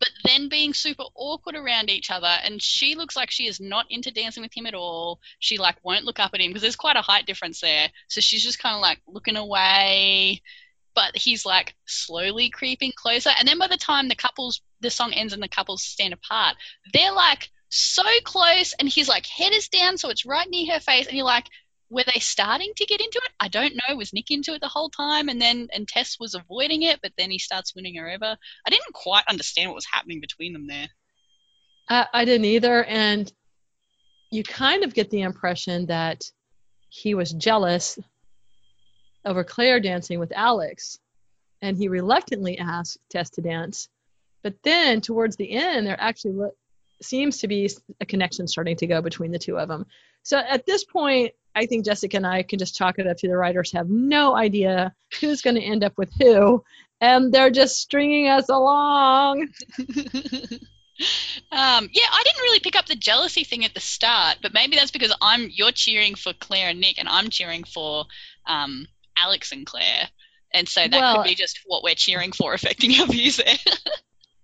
but 0.00 0.08
then 0.24 0.48
being 0.48 0.72
super 0.72 1.04
awkward 1.14 1.54
around 1.54 1.90
each 1.90 2.10
other. 2.10 2.26
And 2.26 2.62
she 2.62 2.94
looks 2.94 3.14
like 3.14 3.30
she 3.30 3.46
is 3.46 3.60
not 3.60 3.86
into 3.90 4.10
dancing 4.10 4.42
with 4.42 4.56
him 4.56 4.64
at 4.64 4.74
all. 4.74 5.20
She 5.38 5.58
like 5.58 5.76
won't 5.82 6.04
look 6.04 6.18
up 6.18 6.32
at 6.32 6.40
him 6.40 6.48
because 6.48 6.62
there's 6.62 6.76
quite 6.76 6.96
a 6.96 7.02
height 7.02 7.26
difference 7.26 7.60
there. 7.60 7.90
So 8.08 8.22
she's 8.22 8.42
just 8.42 8.58
kind 8.58 8.74
of 8.74 8.80
like 8.80 9.00
looking 9.06 9.36
away. 9.36 10.40
But 10.96 11.16
he's 11.16 11.46
like 11.46 11.76
slowly 11.86 12.50
creeping 12.50 12.92
closer. 12.96 13.30
And 13.38 13.46
then 13.46 13.58
by 13.58 13.68
the 13.68 13.76
time 13.76 14.08
the 14.08 14.16
couples, 14.16 14.62
the 14.80 14.90
song 14.90 15.12
ends 15.12 15.32
and 15.32 15.42
the 15.42 15.48
couples 15.48 15.84
stand 15.84 16.12
apart, 16.12 16.56
they're 16.92 17.12
like 17.12 17.50
so 17.68 18.02
close 18.24 18.72
and 18.78 18.88
he's 18.88 19.08
like 19.08 19.26
head 19.26 19.52
is 19.52 19.68
down 19.68 19.98
so 19.98 20.08
it's 20.08 20.26
right 20.26 20.48
near 20.50 20.74
her 20.74 20.80
face. 20.80 21.06
And 21.06 21.16
you're 21.16 21.24
like 21.26 21.46
were 21.88 22.02
they 22.04 22.18
starting 22.18 22.72
to 22.76 22.86
get 22.86 23.00
into 23.00 23.20
it? 23.24 23.30
I 23.38 23.46
don't 23.46 23.74
know. 23.74 23.94
Was 23.94 24.12
nick 24.12 24.32
into 24.32 24.54
it 24.54 24.60
the 24.60 24.66
whole 24.66 24.90
time? 24.90 25.28
And 25.28 25.40
then 25.40 25.68
and 25.72 25.86
tess 25.86 26.16
was 26.18 26.34
avoiding 26.34 26.82
it 26.82 26.98
but 27.02 27.12
then 27.16 27.30
he 27.30 27.38
starts 27.38 27.76
winning 27.76 27.96
her 27.96 28.10
over. 28.10 28.36
I 28.66 28.70
didn't 28.70 28.92
quite 28.92 29.24
understand 29.28 29.68
what 29.70 29.76
was 29.76 29.86
happening 29.86 30.20
between 30.20 30.52
them 30.52 30.66
there. 30.66 30.88
I, 31.88 32.06
I 32.12 32.24
didn't 32.24 32.46
either. 32.46 32.82
And 32.84 33.32
you 34.30 34.42
kind 34.42 34.82
of 34.82 34.94
get 34.94 35.10
the 35.10 35.22
impression 35.22 35.86
that 35.86 36.24
he 36.88 37.14
was 37.14 37.32
jealous 37.32 37.98
over 39.26 39.44
Claire 39.44 39.80
dancing 39.80 40.18
with 40.18 40.32
Alex. 40.34 40.98
And 41.60 41.76
he 41.76 41.88
reluctantly 41.88 42.58
asked 42.58 42.98
Tess 43.10 43.30
to 43.30 43.42
dance. 43.42 43.88
But 44.42 44.54
then 44.62 45.00
towards 45.00 45.36
the 45.36 45.50
end, 45.50 45.86
there 45.86 46.00
actually 46.00 46.32
lo- 46.32 46.54
seems 47.02 47.38
to 47.38 47.48
be 47.48 47.68
a 48.00 48.06
connection 48.06 48.46
starting 48.46 48.76
to 48.76 48.86
go 48.86 49.02
between 49.02 49.32
the 49.32 49.38
two 49.38 49.58
of 49.58 49.68
them. 49.68 49.86
So 50.22 50.38
at 50.38 50.66
this 50.66 50.84
point, 50.84 51.32
I 51.54 51.66
think 51.66 51.84
Jessica 51.84 52.16
and 52.16 52.26
I 52.26 52.42
can 52.42 52.58
just 52.58 52.76
chalk 52.76 52.98
it 52.98 53.06
up 53.06 53.16
to 53.18 53.28
the 53.28 53.36
writers 53.36 53.72
have 53.72 53.88
no 53.88 54.36
idea 54.36 54.94
who's 55.20 55.42
going 55.42 55.56
to 55.56 55.62
end 55.62 55.82
up 55.84 55.96
with 55.96 56.12
who. 56.18 56.62
And 57.00 57.32
they're 57.32 57.50
just 57.50 57.80
stringing 57.80 58.28
us 58.28 58.48
along. 58.48 59.48
um, 61.52 61.88
yeah 61.92 62.08
i 62.10 62.22
didn't 62.24 62.40
really 62.40 62.60
pick 62.60 62.74
up 62.74 62.86
the 62.86 62.96
jealousy 62.96 63.44
thing 63.44 63.66
at 63.66 63.74
the 63.74 63.80
start 63.80 64.38
but 64.40 64.54
maybe 64.54 64.76
that's 64.76 64.90
because 64.90 65.14
i'm 65.20 65.48
you're 65.52 65.70
cheering 65.70 66.14
for 66.14 66.32
claire 66.32 66.70
and 66.70 66.80
nick 66.80 66.98
and 66.98 67.06
i'm 67.06 67.28
cheering 67.28 67.64
for 67.64 68.06
um, 68.46 68.86
alex 69.16 69.52
and 69.52 69.66
claire 69.66 70.08
and 70.52 70.68
so 70.68 70.80
that 70.82 70.92
Well- 70.92 71.16
could 71.16 71.28
be 71.28 71.34
just 71.34 71.60
what 71.66 71.82
we're 71.82 71.94
cheering 71.94 72.32
for 72.32 72.54
affecting 72.54 72.98
our 73.00 73.06
views 73.06 73.36
there 73.36 73.56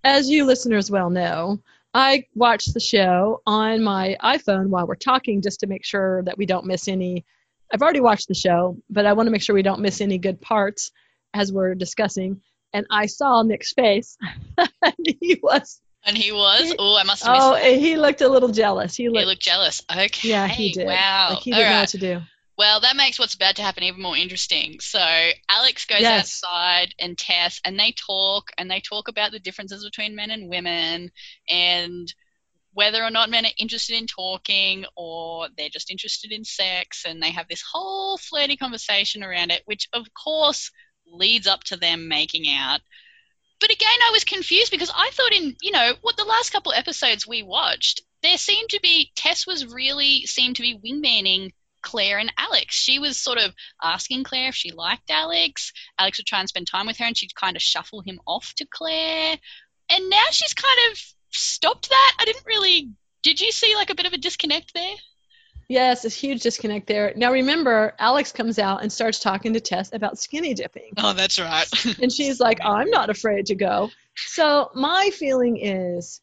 as 0.04 0.28
you 0.28 0.44
listeners 0.44 0.90
well 0.90 1.10
know, 1.10 1.60
I 1.94 2.26
watch 2.34 2.66
the 2.66 2.80
show 2.80 3.42
on 3.46 3.82
my 3.82 4.16
iPhone 4.22 4.68
while 4.68 4.86
we're 4.86 4.94
talking 4.94 5.42
just 5.42 5.60
to 5.60 5.66
make 5.66 5.84
sure 5.84 6.22
that 6.24 6.38
we 6.38 6.46
don't 6.46 6.66
miss 6.66 6.88
any. 6.88 7.24
I've 7.72 7.82
already 7.82 8.00
watched 8.00 8.28
the 8.28 8.34
show, 8.34 8.78
but 8.90 9.06
I 9.06 9.12
want 9.12 9.26
to 9.26 9.30
make 9.30 9.42
sure 9.42 9.54
we 9.54 9.62
don't 9.62 9.80
miss 9.80 10.00
any 10.00 10.18
good 10.18 10.40
parts 10.40 10.90
as 11.32 11.52
we're 11.52 11.74
discussing. 11.74 12.40
And 12.72 12.86
I 12.90 13.06
saw 13.06 13.42
Nick's 13.42 13.72
face. 13.72 14.16
and 14.58 15.16
he 15.20 15.38
was, 15.42 15.80
and 16.04 16.16
he 16.16 16.32
was 16.32 16.74
oh 16.78 16.96
i 16.96 17.04
must 17.04 17.22
have 17.22 17.32
missed 17.32 17.46
oh, 17.46 17.54
that. 17.54 17.78
he 17.78 17.96
looked 17.96 18.22
a 18.22 18.28
little 18.28 18.48
jealous. 18.48 18.96
He 18.96 19.04
he 19.04 19.08
looked, 19.08 19.26
looked 19.26 19.42
jealous 19.42 19.82
okay 19.90 20.30
yeah, 20.30 20.48
he 20.48 20.72
did. 20.72 20.86
wow 20.86 21.28
Like 21.30 21.38
he 21.40 21.52
didn't 21.52 21.70
know 21.70 21.80
what 21.80 21.88
to 21.90 21.98
do. 21.98 22.20
Well, 22.58 22.80
that 22.80 22.96
makes 22.96 23.18
what's 23.18 23.34
about 23.34 23.56
to 23.56 23.62
happen 23.62 23.82
even 23.82 24.02
more 24.02 24.16
interesting. 24.16 24.78
So 24.80 25.00
Alex 25.48 25.86
goes 25.86 26.00
Yes. 26.00 26.42
outside 26.42 26.94
and 26.98 27.16
Tess, 27.16 27.60
and 27.64 27.78
they 27.78 27.92
talk, 27.92 28.50
and 28.58 28.70
they 28.70 28.80
talk 28.80 29.08
about 29.08 29.32
the 29.32 29.38
differences 29.38 29.84
between 29.84 30.14
men 30.14 30.30
and 30.30 30.48
women, 30.48 31.10
and 31.48 32.12
whether 32.74 33.02
or 33.02 33.10
not 33.10 33.30
men 33.30 33.46
are 33.46 33.52
interested 33.58 33.96
in 33.96 34.06
talking 34.06 34.84
or 34.96 35.48
they're 35.56 35.68
just 35.68 35.90
interested 35.90 36.30
in 36.32 36.44
sex, 36.44 37.04
and 37.06 37.22
they 37.22 37.30
have 37.30 37.48
this 37.48 37.62
whole 37.62 38.18
flirty 38.18 38.56
conversation 38.56 39.22
around 39.22 39.50
it, 39.50 39.62
which 39.64 39.88
of 39.92 40.06
course 40.14 40.70
leads 41.06 41.46
up 41.46 41.64
to 41.64 41.76
them 41.76 42.08
making 42.08 42.44
out. 42.48 42.80
But 43.60 43.70
again, 43.70 43.88
I 44.06 44.10
was 44.12 44.24
confused 44.24 44.70
because 44.70 44.90
I 44.94 45.10
thought 45.10 45.32
in, 45.32 45.56
you 45.62 45.70
know, 45.70 45.94
what 46.02 46.16
the 46.16 46.24
last 46.24 46.50
couple 46.50 46.72
episodes 46.72 47.26
we 47.26 47.42
watched, 47.42 48.02
there 48.22 48.38
seemed 48.38 48.70
to 48.70 48.80
be 48.80 49.10
Tess 49.16 49.46
was 49.46 49.66
really 49.66 50.26
seemed 50.26 50.56
to 50.56 50.62
be 50.62 50.78
wingmaning 50.78 51.52
Claire 51.82 52.18
and 52.18 52.32
Alex. 52.38 52.74
She 52.74 52.98
was 52.98 53.18
sort 53.18 53.38
of 53.38 53.52
asking 53.82 54.24
Claire 54.24 54.48
if 54.48 54.54
she 54.54 54.72
liked 54.72 55.10
Alex. 55.10 55.72
Alex 55.98 56.18
would 56.18 56.26
try 56.26 56.40
and 56.40 56.48
spend 56.48 56.66
time 56.66 56.86
with 56.86 56.98
her 56.98 57.04
and 57.04 57.16
she'd 57.16 57.34
kind 57.34 57.56
of 57.56 57.62
shuffle 57.62 58.00
him 58.00 58.20
off 58.26 58.54
to 58.56 58.66
Claire. 58.66 59.36
And 59.90 60.10
now 60.10 60.24
she's 60.30 60.54
kind 60.54 60.78
of 60.90 60.98
stopped 61.30 61.88
that. 61.90 62.16
I 62.18 62.24
didn't 62.24 62.46
really. 62.46 62.90
Did 63.22 63.40
you 63.40 63.52
see 63.52 63.74
like 63.76 63.90
a 63.90 63.94
bit 63.94 64.06
of 64.06 64.12
a 64.12 64.18
disconnect 64.18 64.74
there? 64.74 64.94
Yes, 65.68 66.04
a 66.04 66.08
huge 66.08 66.42
disconnect 66.42 66.86
there. 66.86 67.12
Now 67.16 67.32
remember, 67.32 67.94
Alex 67.98 68.32
comes 68.32 68.58
out 68.58 68.82
and 68.82 68.92
starts 68.92 69.20
talking 69.20 69.54
to 69.54 69.60
Tess 69.60 69.90
about 69.92 70.18
skinny 70.18 70.54
dipping. 70.54 70.92
Oh, 70.98 71.12
that's 71.12 71.38
right. 71.38 71.66
And 72.02 72.12
she's 72.12 72.40
like, 72.40 72.58
I'm 72.64 72.90
not 72.90 73.10
afraid 73.10 73.46
to 73.46 73.54
go. 73.54 73.90
So 74.14 74.70
my 74.74 75.10
feeling 75.14 75.56
is 75.56 76.20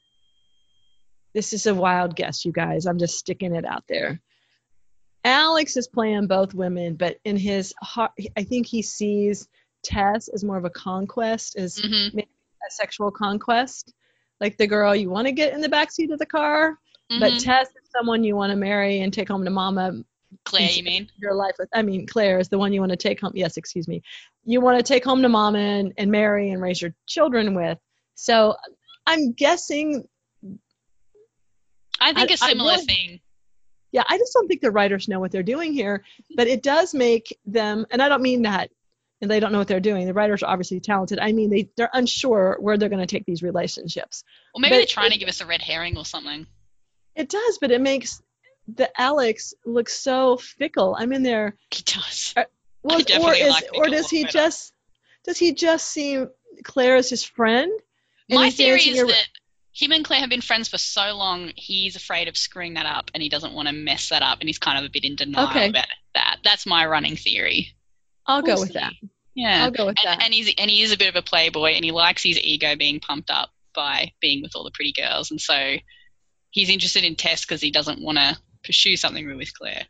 this 1.34 1.54
is 1.54 1.66
a 1.66 1.74
wild 1.74 2.16
guess, 2.16 2.46
you 2.46 2.51
guys. 2.51 2.86
I'm 2.86 3.00
just 3.00 3.18
sticking 3.18 3.56
it 3.56 3.66
out 3.66 3.84
there. 3.88 4.22
Alex 5.24 5.76
is 5.78 5.88
playing 5.88 6.28
both 6.28 6.54
women, 6.54 6.96
but 6.96 7.18
in 7.26 7.36
his 7.38 7.74
heart, 7.82 8.12
I 8.38 8.44
think 8.44 8.68
he 8.68 8.82
sees 8.82 9.48
Tess 9.84 10.28
as 10.30 10.44
more 10.44 10.58
of 10.58 10.66
a 10.66 10.70
conquest, 10.70 11.56
as 11.58 11.78
hmm 11.80 12.18
a 12.18 12.72
sexual 12.72 13.10
conquest. 13.12 13.94
Like 14.42 14.58
the 14.58 14.68
girl 14.68 14.94
you 14.96 15.10
want 15.10 15.28
to 15.28 15.32
get 15.32 15.54
in 15.54 15.62
the 15.62 15.70
backseat 15.70 16.12
of 16.12 16.20
the 16.20 16.26
car, 16.26 16.78
Mm-hmm. 17.12 17.20
but 17.22 17.40
Tess 17.40 17.70
is 17.70 17.90
someone 17.92 18.24
you 18.24 18.36
want 18.36 18.52
to 18.52 18.56
marry 18.56 19.00
and 19.02 19.12
take 19.12 19.28
home 19.30 19.44
to 19.44 19.50
mama 19.50 20.04
Claire, 20.46 20.70
you 20.70 20.84
mean? 20.84 21.10
your 21.18 21.34
life 21.34 21.56
with. 21.58 21.68
I 21.74 21.82
mean, 21.82 22.06
Claire 22.06 22.38
is 22.40 22.50
the 22.50 22.60
one 22.60 22.72
you 22.72 22.82
want 22.82 22.92
to 22.92 22.98
take 22.98 23.20
home. 23.20 23.32
Yes, 23.34 23.58
excuse 23.58 23.88
me. 23.88 24.04
You 24.46 24.62
want 24.62 24.78
to 24.78 24.84
take 24.84 25.04
home 25.04 25.24
to 25.24 25.30
mama 25.30 25.58
and, 25.58 25.92
and 25.98 26.12
marry 26.12 26.52
and 26.52 26.62
raise 26.62 26.80
your 26.82 26.94
children 27.08 27.56
with. 27.56 27.80
So 28.14 28.56
I'm 29.08 29.32
guessing, 29.32 30.08
I 32.00 32.14
think 32.14 32.30
I- 32.32 32.34
a 32.36 32.38
similar 32.38 32.74
really- 32.74 32.86
thing. 32.86 33.20
Yeah, 33.91 34.03
I 34.08 34.17
just 34.17 34.34
don't 34.34 34.48
think 34.48 34.62
the 34.62 34.72
writers 34.72 35.08
know 35.08 35.19
what 35.19 35.31
they're 35.31 35.43
doing 35.43 35.74
here, 35.74 36.03
but 36.36 36.48
it 36.48 36.62
does 36.62 36.93
make 36.93 37.38
them, 37.46 37.86
and 37.89 38.01
I 38.01 38.10
don't 38.10 38.22
mean 38.22 38.43
that, 38.43 38.69
and 39.22 39.29
they 39.29 39.39
don't 39.39 39.51
know 39.51 39.58
what 39.58 39.67
they're 39.67 39.79
doing. 39.79 40.05
The 40.05 40.13
writers 40.13 40.43
are 40.43 40.50
obviously 40.50 40.79
talented. 40.79 41.19
I 41.19 41.31
mean, 41.31 41.50
they, 41.50 41.69
they're 41.75 41.89
unsure 41.93 42.58
where 42.60 42.77
they're 42.77 42.89
going 42.89 43.05
to 43.05 43.08
take 43.08 43.25
these 43.25 43.43
relationships. 43.43 44.24
Or 44.53 44.62
maybe 44.62 44.72
but 44.72 44.77
they're 44.77 44.86
trying 44.86 45.12
to 45.12 45.17
give 45.17 45.29
us 45.29 45.41
a 45.41 45.46
red 45.46 45.62
herring 45.62 45.98
or 45.98 46.05
something. 46.05 46.46
It 47.15 47.29
does, 47.29 47.58
but 47.58 47.72
it 47.72 47.81
makes 47.81 48.22
the 48.67 48.89
Alex 49.00 49.53
look 49.65 49.89
so 49.89 50.38
fickle. 50.38 50.96
I'm 50.98 51.12
in 51.12 51.24
there. 51.24 51.55
He 51.72 51.84
does. 51.84 52.34
Uh, 52.38 52.43
well, 52.84 53.00
or 53.00 53.34
is 53.34 53.50
like 53.50 53.69
or 53.74 53.88
does 53.88 54.10
he 54.10 54.24
just 54.24 54.74
does 55.25 55.38
he 55.38 55.53
just 55.53 55.89
seem 55.89 56.29
Claire 56.63 56.96
as 56.96 57.10
his 57.10 57.24
friend? 57.24 57.72
My 58.29 58.51
theory 58.51 58.81
is 58.81 59.05
that 59.05 59.27
him 59.72 59.92
and 59.92 60.04
Claire 60.04 60.20
have 60.22 60.30
been 60.30 60.42
friends 60.42 60.68
for 60.68 60.78
so 60.78 61.14
long, 61.16 61.52
he's 61.56 61.96
afraid 61.96 62.28
of 62.28 62.36
screwing 62.36 62.74
that 62.74 62.86
up 62.86 63.12
and 63.14 63.22
he 63.24 63.30
doesn't 63.30 63.54
want 63.54 63.68
to 63.68 63.74
mess 63.74 64.10
that 64.10 64.22
up 64.24 64.40
and 64.40 64.50
he's 64.50 64.58
kind 64.58 64.78
of 64.80 64.86
a 64.86 64.90
bit 64.90 65.06
in 65.06 65.16
denial 65.16 65.48
Okay. 65.50 65.70
about 65.70 65.86
that. 66.16 66.38
That's 66.44 66.66
my 66.66 66.86
running 66.86 67.16
theory. 67.16 67.74
I'll 68.26 68.42
go 68.42 68.54
We'll 68.54 68.62
with 68.62 68.74
see. 68.74 68.80
that. 68.80 68.94
Yeah. 69.36 69.64
I'll 69.66 69.72
go 69.72 69.86
with 69.86 69.98
and, 70.04 70.20
that. 70.20 70.24
and 70.26 70.34
he's 70.34 70.54
and 70.58 70.70
he 70.70 70.82
is 70.82 70.92
a 70.92 70.98
bit 70.98 71.08
of 71.10 71.16
a 71.16 71.22
playboy 71.22 71.72
and 71.72 71.86
he 71.86 71.92
likes 71.92 72.24
his 72.24 72.40
ego 72.40 72.76
being 72.76 73.00
pumped 73.00 73.30
up 73.30 73.50
by 73.76 74.12
being 74.20 74.42
with 74.42 74.56
all 74.56 74.64
the 74.64 74.72
pretty 74.72 74.92
girls 74.92 75.32
and 75.32 75.40
so 75.40 75.76
he's 76.52 76.70
interested 76.70 77.04
in 77.04 77.16
Tess 77.16 77.46
because 77.46 77.62
he 77.62 77.72
doesn't 77.72 78.02
want 78.02 78.18
to 78.18 78.38
pursue 78.64 78.98
something 78.98 79.38
with 79.38 79.54
Claire. 79.54 79.86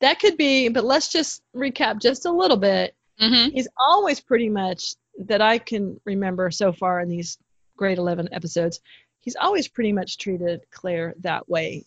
that 0.00 0.18
could 0.18 0.36
be, 0.36 0.68
but 0.68 0.84
let's 0.84 1.12
just 1.12 1.42
recap 1.54 2.00
just 2.02 2.26
a 2.26 2.32
little 2.32 2.56
bit. 2.56 2.94
Mm-hmm. 3.20 3.50
He's 3.54 3.68
always 3.78 4.20
pretty 4.20 4.48
much 4.48 4.94
that 5.26 5.40
I 5.40 5.58
can 5.58 6.00
remember 6.04 6.50
so 6.50 6.72
far 6.72 7.00
in 7.00 7.08
these 7.08 7.38
grade 7.80 7.96
11 7.98 8.28
episodes. 8.32 8.78
He's 9.20 9.36
always 9.36 9.66
pretty 9.66 9.92
much 9.92 10.18
treated 10.18 10.60
Claire 10.70 11.14
that 11.20 11.48
way. 11.48 11.86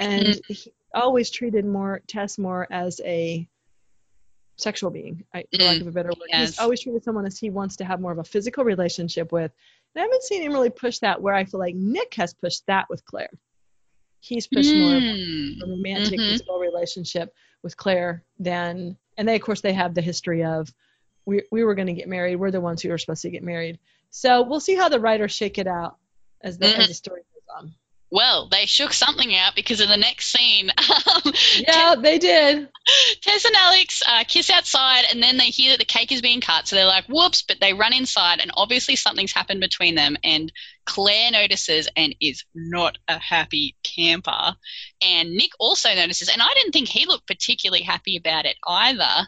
And 0.00 0.26
Mm. 0.26 0.40
he 0.48 0.72
always 0.94 1.30
treated 1.30 1.64
more 1.64 2.02
Tess 2.08 2.38
more 2.38 2.66
as 2.72 3.00
a 3.04 3.48
sexual 4.56 4.90
being, 4.90 5.24
I, 5.32 5.44
for 5.56 5.62
lack 5.64 5.76
Mm, 5.78 5.80
of 5.82 5.86
a 5.86 5.92
better 5.92 6.08
word. 6.08 6.28
yes. 6.28 6.50
He's 6.50 6.58
always 6.58 6.80
treated 6.80 7.04
someone 7.04 7.24
as 7.24 7.38
he 7.38 7.50
wants 7.50 7.76
to 7.76 7.84
have 7.84 8.00
more 8.00 8.10
of 8.12 8.18
a 8.18 8.24
physical 8.24 8.64
relationship 8.64 9.30
with. 9.32 9.52
And 9.94 10.00
I 10.02 10.04
haven't 10.06 10.24
seen 10.24 10.42
him 10.42 10.52
really 10.52 10.70
push 10.70 10.98
that 10.98 11.22
where 11.22 11.34
I 11.34 11.44
feel 11.44 11.60
like 11.60 11.74
Nick 11.76 12.14
has 12.14 12.34
pushed 12.34 12.66
that 12.66 12.88
with 12.90 13.04
Claire. 13.04 13.30
He's 14.20 14.46
pushed 14.48 14.74
more 14.74 14.96
of 14.96 15.02
Mm. 15.02 15.62
a 15.62 15.66
romantic 15.66 16.18
Mhm. 16.20 16.30
physical 16.30 16.58
relationship 16.58 17.32
with 17.62 17.76
Claire 17.76 18.24
than 18.40 18.96
and 19.18 19.28
they 19.28 19.36
of 19.36 19.42
course 19.42 19.60
they 19.60 19.72
have 19.72 19.94
the 19.94 20.00
history 20.02 20.42
of 20.42 20.72
we 21.26 21.42
we 21.52 21.62
were 21.64 21.74
going 21.76 21.86
to 21.86 21.92
get 21.92 22.08
married 22.08 22.36
we're 22.36 22.50
the 22.50 22.60
ones 22.60 22.80
who 22.82 22.88
were 22.88 22.98
supposed 22.98 23.22
to 23.22 23.30
get 23.30 23.42
married 23.44 23.78
so 24.14 24.42
we'll 24.42 24.60
see 24.60 24.76
how 24.76 24.88
the 24.88 25.00
writers 25.00 25.32
shake 25.32 25.58
it 25.58 25.66
out 25.66 25.96
as 26.40 26.58
the 26.58 26.66
Mhm. 26.66 26.78
as 26.78 26.88
the 26.88 26.94
story 26.94 27.22
goes 27.34 27.56
on 27.58 27.74
Well, 28.10 28.48
they 28.50 28.66
shook 28.66 28.92
something 28.92 29.34
out 29.34 29.54
because 29.56 29.80
in 29.80 29.88
the 29.88 29.96
next 29.96 30.26
scene, 30.32 30.70
um, 31.24 31.32
yeah 31.56 31.94
they 31.98 32.18
did 32.18 32.68
Tess 33.22 33.44
and 33.46 33.54
Alex 33.56 34.02
uh, 34.06 34.24
kiss 34.28 34.50
outside, 34.50 35.04
and 35.10 35.22
then 35.22 35.38
they 35.38 35.46
hear 35.46 35.70
that 35.70 35.78
the 35.78 35.86
cake 35.86 36.12
is 36.12 36.20
being 36.20 36.42
cut. 36.42 36.68
So 36.68 36.76
they're 36.76 36.84
like, 36.84 37.06
"Whoops!" 37.06 37.40
But 37.42 37.58
they 37.60 37.72
run 37.72 37.94
inside, 37.94 38.40
and 38.40 38.50
obviously 38.54 38.96
something's 38.96 39.32
happened 39.32 39.60
between 39.60 39.94
them. 39.94 40.16
And 40.22 40.52
Claire 40.84 41.30
notices 41.30 41.88
and 41.96 42.14
is 42.20 42.44
not 42.54 42.98
a 43.08 43.18
happy 43.18 43.76
camper. 43.82 44.56
And 45.00 45.32
Nick 45.32 45.52
also 45.58 45.94
notices, 45.94 46.28
and 46.28 46.42
I 46.42 46.52
didn't 46.54 46.72
think 46.72 46.88
he 46.88 47.06
looked 47.06 47.26
particularly 47.26 47.82
happy 47.82 48.16
about 48.18 48.44
it 48.44 48.56
either. 48.66 49.26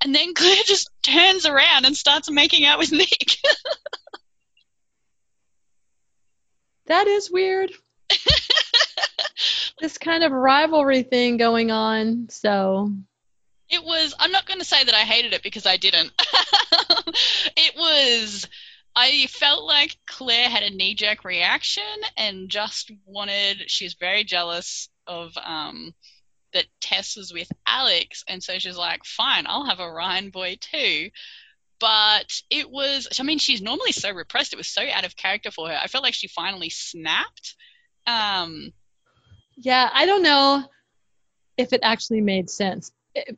And 0.00 0.12
then 0.14 0.34
Claire 0.38 0.64
just 0.66 0.90
turns 1.04 1.46
around 1.46 1.84
and 1.84 1.96
starts 1.96 2.28
making 2.30 2.64
out 2.64 2.78
with 2.80 2.90
Nick. 2.90 3.36
that 6.86 7.06
is 7.06 7.30
weird 7.30 7.72
this 9.80 9.98
kind 9.98 10.24
of 10.24 10.32
rivalry 10.32 11.02
thing 11.02 11.36
going 11.36 11.70
on 11.70 12.26
so 12.30 12.92
It 13.68 13.82
was. 13.84 14.14
I'm 14.18 14.30
not 14.32 14.46
going 14.46 14.60
to 14.60 14.64
say 14.64 14.84
that 14.84 14.94
I 14.94 15.00
hated 15.00 15.32
it 15.32 15.42
because 15.42 15.66
I 15.66 15.76
didn't. 15.76 16.12
it 17.56 17.74
was. 17.76 18.46
I 18.96 19.26
felt 19.26 19.64
like 19.64 19.96
Claire 20.06 20.48
had 20.48 20.62
a 20.62 20.70
knee 20.70 20.94
jerk 20.94 21.24
reaction 21.24 21.82
and 22.16 22.48
just 22.48 22.92
wanted. 23.04 23.68
She's 23.68 23.94
very 23.94 24.22
jealous 24.24 24.88
of 25.06 25.32
um, 25.42 25.94
that 26.52 26.66
Tess 26.80 27.16
was 27.16 27.32
with 27.32 27.50
Alex, 27.66 28.22
and 28.28 28.42
so 28.42 28.58
she's 28.58 28.76
like, 28.76 29.04
"Fine, 29.04 29.46
I'll 29.48 29.66
have 29.66 29.80
a 29.80 29.90
Ryan 29.90 30.30
boy 30.30 30.58
too." 30.60 31.10
But 31.80 32.30
it 32.50 32.70
was. 32.70 33.08
I 33.18 33.22
mean, 33.24 33.38
she's 33.38 33.60
normally 33.62 33.92
so 33.92 34.10
repressed. 34.10 34.52
It 34.52 34.56
was 34.56 34.68
so 34.68 34.82
out 34.92 35.04
of 35.04 35.16
character 35.16 35.50
for 35.50 35.68
her. 35.68 35.78
I 35.80 35.86
felt 35.88 36.04
like 36.04 36.14
she 36.14 36.28
finally 36.28 36.70
snapped. 36.70 37.56
Um, 38.06 38.72
yeah 39.56 39.88
i 39.94 40.04
don't 40.04 40.22
know 40.22 40.64
if 41.56 41.72
it 41.72 41.80
actually 41.84 42.20
made 42.20 42.50
sense 42.50 42.90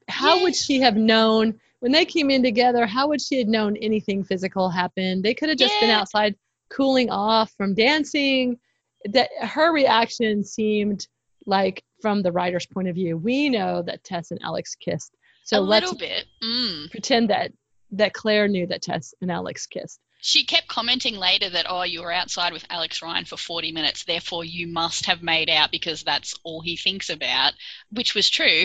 how 0.09 0.37
Yeah. 0.37 0.43
would 0.45 0.57
she 0.57 0.81
have 0.81 0.97
known 0.97 1.61
when 1.81 1.93
they 1.93 2.05
came 2.07 2.31
in 2.31 2.43
together 2.43 2.87
how 2.87 3.09
would 3.09 3.21
she 3.21 3.39
have 3.39 3.49
known 3.49 3.77
anything 3.77 4.25
physical 4.25 4.71
happened 4.71 5.23
they 5.23 5.35
could 5.35 5.51
have 5.51 5.59
just 5.59 5.79
been 5.79 5.91
outside 5.91 6.35
cooling 6.71 7.11
off 7.11 7.53
from 7.57 7.75
dancing 7.75 8.59
that 9.05 9.29
her 9.41 9.73
reaction 9.73 10.43
seemed 10.43 11.07
like 11.45 11.85
from 12.01 12.23
the 12.23 12.33
writer's 12.33 12.67
point 12.67 12.89
of 12.89 12.95
view 12.95 13.17
we 13.19 13.51
know 13.51 13.83
that 13.83 14.03
tess 14.03 14.31
and 14.31 14.41
alex 14.43 14.75
kissed 14.75 15.13
so 15.45 15.59
a 15.59 15.61
let's 15.61 15.93
little 15.93 15.99
bit. 15.99 16.25
Mm. 16.43 16.91
pretend 16.91 17.29
that 17.31 17.53
that 17.93 18.13
claire 18.13 18.49
knew 18.49 18.67
that 18.67 18.83
tess 18.83 19.15
and 19.21 19.31
alex 19.31 19.67
kissed 19.67 20.01
She 20.21 20.45
kept 20.45 20.67
commenting 20.67 21.17
later 21.17 21.51
that, 21.51 21.67
oh, 21.69 21.85
you 21.85 22.01
were 22.03 22.11
outside 22.11 22.53
with 22.53 22.65
Alex 22.69 23.01
Ryan 23.03 23.27
for 23.27 23.37
40 23.37 23.71
minutes, 23.73 24.05
therefore 24.05 24.45
you 24.45 24.67
must 24.67 25.07
have 25.07 25.23
made 25.23 25.49
out 25.51 25.71
because 25.71 26.03
that's 26.03 26.35
all 26.43 26.61
he 26.63 26.77
thinks 26.77 27.11
about, 27.11 27.53
which 27.91 28.15
was 28.15 28.29
true. 28.29 28.65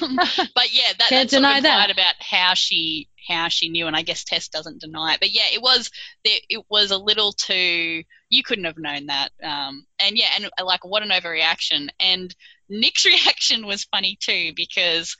um, 0.00 0.16
but 0.54 0.72
yeah, 0.72 0.92
that, 0.98 1.08
Can't 1.08 1.30
that's 1.30 1.32
deny 1.32 1.60
that. 1.60 1.90
about 1.90 2.14
how 2.18 2.54
she 2.54 3.08
how 3.28 3.48
she 3.48 3.68
knew, 3.68 3.86
and 3.86 3.94
I 3.94 4.02
guess 4.02 4.24
Tess 4.24 4.48
doesn't 4.48 4.80
deny 4.80 5.14
it. 5.14 5.20
But 5.20 5.30
yeah, 5.30 5.48
it 5.52 5.60
was 5.60 5.90
it, 6.24 6.42
it 6.48 6.64
was 6.68 6.90
a 6.90 6.98
little 6.98 7.32
too. 7.32 8.02
You 8.30 8.42
couldn't 8.42 8.64
have 8.64 8.78
known 8.78 9.06
that. 9.06 9.30
Um, 9.42 9.86
and 10.02 10.16
yeah, 10.16 10.30
and 10.36 10.46
uh, 10.46 10.64
like 10.64 10.84
what 10.84 11.02
an 11.02 11.10
overreaction. 11.10 11.88
And 12.00 12.34
Nick's 12.68 13.04
reaction 13.14 13.66
was 13.66 13.84
funny 13.84 14.16
too 14.20 14.52
because 14.56 15.16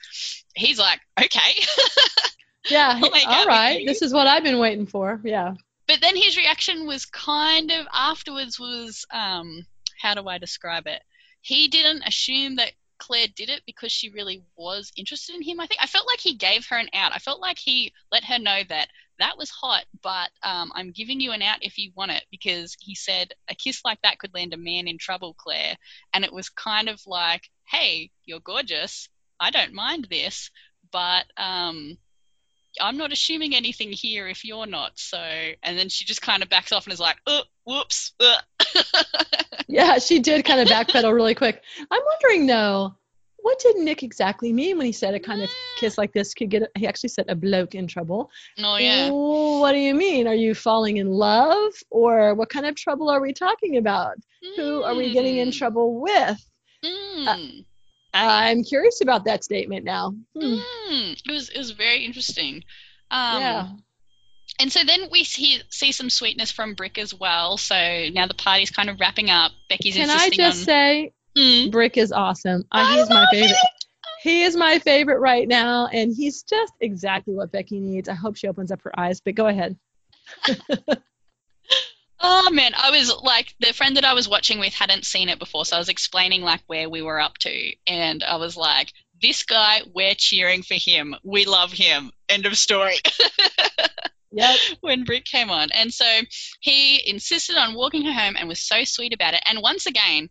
he's 0.55 0.79
like, 0.79 0.99
okay. 1.19 1.53
yeah 2.69 2.99
Oh 3.03 3.09
God, 3.09 3.23
all 3.25 3.45
right 3.45 3.85
this 3.85 4.01
is 4.01 4.13
what 4.13 4.27
i've 4.27 4.43
been 4.43 4.59
waiting 4.59 4.85
for 4.85 5.21
yeah 5.23 5.53
but 5.87 6.01
then 6.01 6.15
his 6.15 6.35
reaction 6.35 6.85
was 6.85 7.05
kind 7.05 7.71
of 7.71 7.87
afterwards 7.93 8.59
was 8.59 9.05
um 9.11 9.65
how 9.97 10.13
do 10.13 10.27
I 10.27 10.37
describe 10.37 10.87
it? 10.87 11.01
He 11.41 11.67
didn't 11.67 12.03
assume 12.03 12.57
that 12.57 12.71
Claire 12.99 13.27
did 13.35 13.49
it 13.49 13.61
because 13.65 13.91
she 13.91 14.09
really 14.09 14.43
was 14.55 14.91
interested 14.95 15.35
in 15.35 15.41
him. 15.41 15.59
I 15.59 15.67
think 15.67 15.81
I 15.81 15.87
felt 15.87 16.07
like 16.07 16.19
he 16.19 16.35
gave 16.35 16.65
her 16.67 16.77
an 16.77 16.89
out. 16.93 17.11
I 17.13 17.19
felt 17.19 17.41
like 17.41 17.59
he 17.59 17.93
let 18.11 18.23
her 18.23 18.39
know 18.39 18.61
that 18.69 18.89
that 19.19 19.37
was 19.37 19.49
hot, 19.49 19.85
but 20.01 20.29
um, 20.43 20.71
I'm 20.75 20.91
giving 20.91 21.19
you 21.19 21.31
an 21.31 21.41
out 21.41 21.59
if 21.61 21.77
you 21.77 21.91
want 21.95 22.11
it 22.11 22.23
because 22.31 22.75
he 22.79 22.95
said 22.95 23.33
a 23.49 23.55
kiss 23.55 23.81
like 23.83 23.99
that 24.03 24.19
could 24.19 24.33
land 24.33 24.53
a 24.53 24.57
man 24.57 24.87
in 24.87 24.97
trouble, 24.97 25.35
Claire. 25.37 25.75
And 26.13 26.23
it 26.23 26.33
was 26.33 26.49
kind 26.49 26.89
of 26.89 27.01
like, 27.05 27.49
hey, 27.67 28.11
you're 28.25 28.39
gorgeous. 28.39 29.09
I 29.39 29.51
don't 29.51 29.73
mind 29.73 30.07
this, 30.09 30.49
but 30.91 31.25
um, 31.37 31.97
I'm 32.81 32.97
not 32.97 33.11
assuming 33.11 33.55
anything 33.55 33.91
here 33.91 34.27
if 34.27 34.43
you're 34.45 34.65
not. 34.67 34.91
So, 34.99 35.17
and 35.17 35.77
then 35.77 35.89
she 35.89 36.05
just 36.05 36.21
kind 36.21 36.43
of 36.43 36.49
backs 36.49 36.71
off 36.71 36.85
and 36.85 36.93
is 36.93 36.99
like, 36.99 37.17
oh, 37.27 37.43
whoops. 37.65 38.13
uh." 38.19 38.35
Yeah, 39.69 39.97
she 39.99 40.19
did 40.19 40.45
kind 40.45 40.61
of 40.61 40.69
backpedal 40.69 41.13
really 41.13 41.35
quick. 41.35 41.61
I'm 41.91 42.01
wondering 42.05 42.47
though, 42.47 42.95
what 43.37 43.59
did 43.59 43.75
Nick 43.77 44.01
exactly 44.01 44.53
mean 44.53 44.77
when 44.77 44.85
he 44.85 44.93
said 44.93 45.13
a 45.13 45.19
kind 45.19 45.41
of 45.41 45.49
kiss 45.77 45.97
like 45.97 46.13
this 46.13 46.33
could 46.33 46.49
get? 46.49 46.71
He 46.77 46.87
actually 46.87 47.09
said 47.09 47.25
a 47.27 47.35
bloke 47.35 47.75
in 47.75 47.85
trouble. 47.85 48.31
oh, 48.63 48.77
yeah. 48.77 49.09
Ooh, 49.09 49.59
what 49.59 49.73
do 49.73 49.77
you 49.79 49.93
mean? 49.93 50.25
Are 50.27 50.33
you 50.33 50.55
falling 50.55 50.97
in 50.97 51.09
love, 51.09 51.73
or 51.89 52.33
what 52.33 52.49
kind 52.49 52.65
of 52.65 52.75
trouble 52.75 53.09
are 53.09 53.21
we 53.21 53.33
talking 53.33 53.75
about? 53.77 54.15
Who 54.55 54.83
are 54.83 54.95
we 54.95 55.11
getting 55.13 55.37
in 55.37 55.49
Mm, 55.49 55.57
trouble 55.57 55.99
with? 55.99 56.49
mm, 56.83 57.65
I'm 58.25 58.63
curious 58.63 59.01
about 59.01 59.25
that 59.25 59.43
statement 59.43 59.85
now. 59.85 60.13
Hmm. 60.35 60.55
mm. 60.89 61.21
It 61.25 61.31
was 61.31 61.49
it 61.49 61.57
was 61.57 61.71
very 61.71 62.05
interesting. 62.05 62.63
Um, 63.11 63.41
yeah, 63.41 63.67
And 64.59 64.71
so 64.71 64.81
then 64.85 65.09
we 65.11 65.23
see 65.23 65.61
see 65.69 65.91
some 65.91 66.09
sweetness 66.09 66.51
from 66.51 66.73
Brick 66.73 66.97
as 66.97 67.13
well. 67.13 67.57
So 67.57 67.75
now 68.11 68.27
the 68.27 68.33
party's 68.33 68.71
kind 68.71 68.89
of 68.89 68.99
wrapping 68.99 69.29
up. 69.29 69.51
Becky's 69.69 69.95
can 69.95 70.09
I 70.09 70.29
just 70.29 70.59
on. 70.61 70.65
say, 70.65 71.13
Mm. 71.37 71.71
Brick 71.71 71.97
is 71.97 72.11
awesome. 72.11 72.65
Uh, 72.71 72.95
he's 72.95 73.09
my 73.09 73.27
favorite. 73.31 73.51
it! 73.51 73.57
He 74.23 74.41
is 74.41 74.55
my 74.55 74.79
favorite 74.79 75.19
right 75.19 75.47
now, 75.47 75.85
and 75.87 76.11
he's 76.13 76.41
just 76.41 76.73
exactly 76.81 77.35
what 77.35 77.51
Becky 77.51 77.79
needs. 77.79 78.09
I 78.09 78.15
hope 78.15 78.35
she 78.35 78.47
opens 78.47 78.71
up 78.71 78.81
her 78.81 78.99
eyes. 78.99 79.21
But 79.21 79.35
go 79.35 79.45
ahead. 79.45 79.77
Oh 82.19 82.49
man, 82.51 82.71
I 82.75 82.91
was 82.91 83.13
like 83.21 83.53
the 83.59 83.73
friend 83.73 83.97
that 83.97 84.05
I 84.05 84.13
was 84.13 84.27
watching 84.27 84.59
with 84.59 84.73
hadn't 84.73 85.05
seen 85.05 85.29
it 85.29 85.39
before, 85.39 85.65
so 85.65 85.75
I 85.75 85.79
was 85.79 85.89
explaining 85.89 86.41
like 86.41 86.61
where 86.67 86.89
we 86.89 87.01
were 87.01 87.19
up 87.19 87.37
to, 87.39 87.73
and 87.85 88.23
I 88.23 88.37
was 88.37 88.57
like, 88.57 88.91
"This 89.21 89.43
guy, 89.43 89.81
we're 89.93 90.15
cheering 90.15 90.63
for 90.63 90.75
him. 90.75 91.15
We 91.23 91.45
love 91.45 91.71
him." 91.71 92.11
End 92.29 92.45
of 92.45 92.57
story. 92.57 92.97
Yep. 94.29 94.59
when 94.81 95.03
Brick 95.03 95.25
came 95.25 95.49
on, 95.49 95.71
and 95.71 95.91
so 95.91 96.05
he 96.59 97.01
insisted 97.09 97.55
on 97.55 97.73
walking 97.73 98.03
her 98.05 98.13
home 98.13 98.35
and 98.37 98.47
was 98.47 98.59
so 98.59 98.83
sweet 98.83 99.13
about 99.13 99.33
it. 99.33 99.41
And 99.45 99.61
once 99.61 99.85
again, 99.85 100.29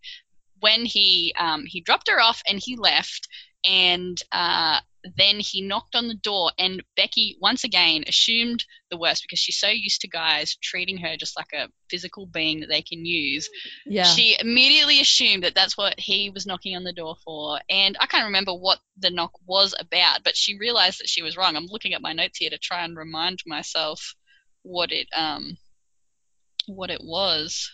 when 0.60 0.84
he 0.84 1.34
um, 1.38 1.64
he 1.66 1.80
dropped 1.80 2.08
her 2.08 2.20
off 2.20 2.42
and 2.48 2.60
he 2.62 2.76
left, 2.76 3.26
and 3.64 4.20
uh, 4.32 4.80
then 5.16 5.40
he 5.40 5.62
knocked 5.62 5.94
on 5.94 6.08
the 6.08 6.14
door, 6.14 6.50
and 6.58 6.82
Becky 6.96 7.36
once 7.40 7.64
again 7.64 8.04
assumed 8.06 8.64
the 8.90 8.96
worst 8.96 9.22
because 9.22 9.38
she's 9.38 9.58
so 9.58 9.68
used 9.68 10.00
to 10.02 10.08
guys 10.08 10.56
treating 10.62 10.98
her 10.98 11.16
just 11.16 11.36
like 11.36 11.52
a 11.52 11.68
physical 11.90 12.26
being 12.26 12.60
that 12.60 12.68
they 12.68 12.82
can 12.82 13.04
use. 13.04 13.48
Yeah. 13.84 14.04
She 14.04 14.36
immediately 14.40 15.00
assumed 15.00 15.44
that 15.44 15.54
that's 15.54 15.76
what 15.76 15.98
he 15.98 16.30
was 16.30 16.46
knocking 16.46 16.76
on 16.76 16.84
the 16.84 16.92
door 16.92 17.16
for. 17.24 17.60
And 17.68 17.96
I 18.00 18.06
can't 18.06 18.26
remember 18.26 18.52
what 18.52 18.78
the 18.98 19.10
knock 19.10 19.32
was 19.46 19.74
about, 19.78 20.24
but 20.24 20.36
she 20.36 20.58
realized 20.58 21.00
that 21.00 21.08
she 21.08 21.22
was 21.22 21.36
wrong. 21.36 21.56
I'm 21.56 21.66
looking 21.66 21.94
at 21.94 22.02
my 22.02 22.12
notes 22.12 22.38
here 22.38 22.50
to 22.50 22.58
try 22.58 22.84
and 22.84 22.96
remind 22.96 23.40
myself 23.46 24.14
what 24.62 24.90
it 24.90 25.06
um 25.16 25.56
what 26.66 26.90
it 26.90 27.00
was. 27.02 27.70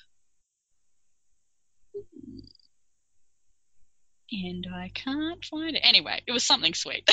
And 4.32 4.66
I 4.74 4.90
can't 4.94 5.44
find 5.44 5.76
it. 5.76 5.80
Anyway, 5.84 6.22
it 6.26 6.32
was 6.32 6.42
something 6.44 6.74
sweet. 6.74 7.08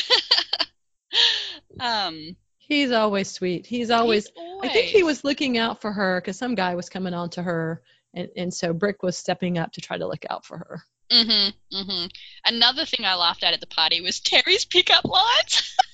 um 1.79 2.35
He's 2.57 2.91
always 2.91 3.31
sweet. 3.31 3.65
He's 3.65 3.89
always, 3.89 4.25
he's 4.27 4.33
always 4.37 4.69
I 4.69 4.73
think 4.73 4.85
he 4.87 5.01
was 5.03 5.23
looking 5.23 5.57
out 5.57 5.81
for 5.81 5.91
her 5.91 6.21
because 6.21 6.37
some 6.37 6.53
guy 6.53 6.75
was 6.75 6.87
coming 6.87 7.15
on 7.15 7.31
to 7.31 7.41
her. 7.41 7.81
And, 8.13 8.29
and 8.37 8.53
so 8.53 8.73
Brick 8.73 9.01
was 9.01 9.17
stepping 9.17 9.57
up 9.57 9.71
to 9.73 9.81
try 9.81 9.97
to 9.97 10.07
look 10.07 10.23
out 10.29 10.45
for 10.45 10.57
her. 10.59 10.83
Mhm. 11.11 11.53
Mhm. 11.73 12.11
Another 12.45 12.85
thing 12.85 13.05
I 13.05 13.15
laughed 13.15 13.43
at 13.43 13.53
at 13.55 13.59
the 13.59 13.65
party 13.67 14.01
was 14.01 14.19
Terry's 14.19 14.65
pickup 14.65 15.05
lines. 15.05 15.75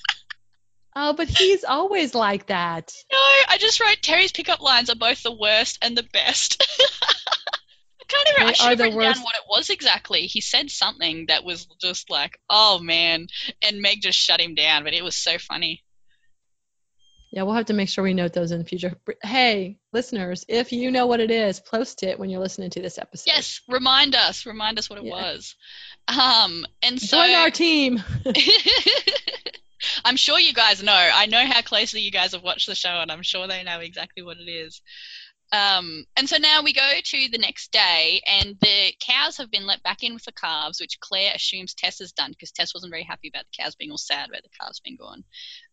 Oh, 0.97 1.11
but 1.11 1.27
he's 1.27 1.65
always 1.65 2.15
like 2.15 2.47
that. 2.47 2.93
no, 3.11 3.17
I 3.49 3.57
just 3.59 3.81
wrote 3.81 3.97
Terry's 4.01 4.31
pickup 4.31 4.61
lines 4.61 4.89
are 4.89 4.95
both 4.95 5.23
the 5.23 5.31
worst 5.33 5.77
and 5.81 5.97
the 5.97 6.03
best. 6.13 6.63
I 8.07 8.13
can't 8.13 8.29
even. 8.29 8.45
They 8.47 8.49
I 8.49 8.53
should 8.53 8.79
have 8.79 8.95
written 8.95 9.13
down 9.13 9.23
what 9.23 9.35
it 9.35 9.43
was 9.49 9.69
exactly. 9.69 10.21
He 10.21 10.41
said 10.41 10.69
something 10.69 11.25
that 11.27 11.43
was 11.43 11.65
just 11.81 12.09
like, 12.09 12.39
"Oh 12.49 12.79
man," 12.79 13.27
and 13.61 13.81
Meg 13.81 14.01
just 14.01 14.19
shut 14.19 14.41
him 14.41 14.55
down. 14.55 14.83
But 14.83 14.93
it 14.93 15.03
was 15.03 15.15
so 15.15 15.37
funny. 15.37 15.83
Yeah, 17.31 17.43
we'll 17.43 17.55
have 17.55 17.65
to 17.65 17.73
make 17.73 17.89
sure 17.89 18.03
we 18.03 18.13
note 18.13 18.31
those 18.31 18.51
in 18.51 18.59
the 18.59 18.65
future. 18.65 18.95
Hey, 19.21 19.77
listeners, 19.91 20.45
if 20.47 20.71
you 20.71 20.89
know 20.89 21.05
what 21.07 21.19
it 21.19 21.31
is, 21.31 21.59
post 21.59 22.03
it 22.03 22.17
when 22.17 22.29
you're 22.29 22.39
listening 22.39 22.69
to 22.69 22.81
this 22.81 22.97
episode. 22.97 23.27
Yes, 23.27 23.59
remind 23.67 24.15
us. 24.15 24.45
Remind 24.45 24.79
us 24.79 24.89
what 24.89 24.99
it 24.99 25.05
Yeah. 25.05 25.11
was. 25.11 25.55
Um, 26.07 26.65
and 26.81 27.01
so 27.01 27.17
Join 27.17 27.35
our 27.35 27.51
team. 27.51 28.01
I'm 30.05 30.15
sure 30.15 30.39
you 30.39 30.53
guys 30.53 30.81
know. 30.81 30.93
I 30.93 31.25
know 31.25 31.45
how 31.45 31.61
closely 31.61 32.01
you 32.01 32.11
guys 32.11 32.31
have 32.33 32.43
watched 32.43 32.67
the 32.67 32.75
show, 32.75 32.89
and 33.01 33.11
I'm 33.11 33.21
sure 33.21 33.47
they 33.47 33.63
know 33.63 33.79
exactly 33.79 34.23
what 34.23 34.37
it 34.37 34.49
is. 34.49 34.81
Um, 35.51 36.05
and 36.17 36.27
so 36.27 36.37
now 36.37 36.61
we 36.63 36.73
go 36.73 36.91
to 37.03 37.29
the 37.31 37.37
next 37.37 37.71
day, 37.71 38.21
and 38.27 38.55
the 38.61 38.93
cows 38.99 39.37
have 39.37 39.51
been 39.51 39.65
let 39.65 39.83
back 39.83 40.03
in 40.03 40.13
with 40.13 40.23
the 40.23 40.31
calves, 40.31 40.81
which 40.81 40.99
Claire 40.99 41.33
assumes 41.35 41.73
Tess 41.73 41.99
has 41.99 42.11
done 42.11 42.31
because 42.31 42.51
Tess 42.51 42.73
wasn't 42.73 42.91
very 42.91 43.03
happy 43.03 43.29
about 43.29 43.45
the 43.45 43.63
cows 43.63 43.75
being 43.75 43.91
all 43.91 43.97
sad 43.97 44.29
about 44.29 44.43
the 44.43 44.49
calves 44.59 44.79
being 44.79 44.97
gone. 44.97 45.23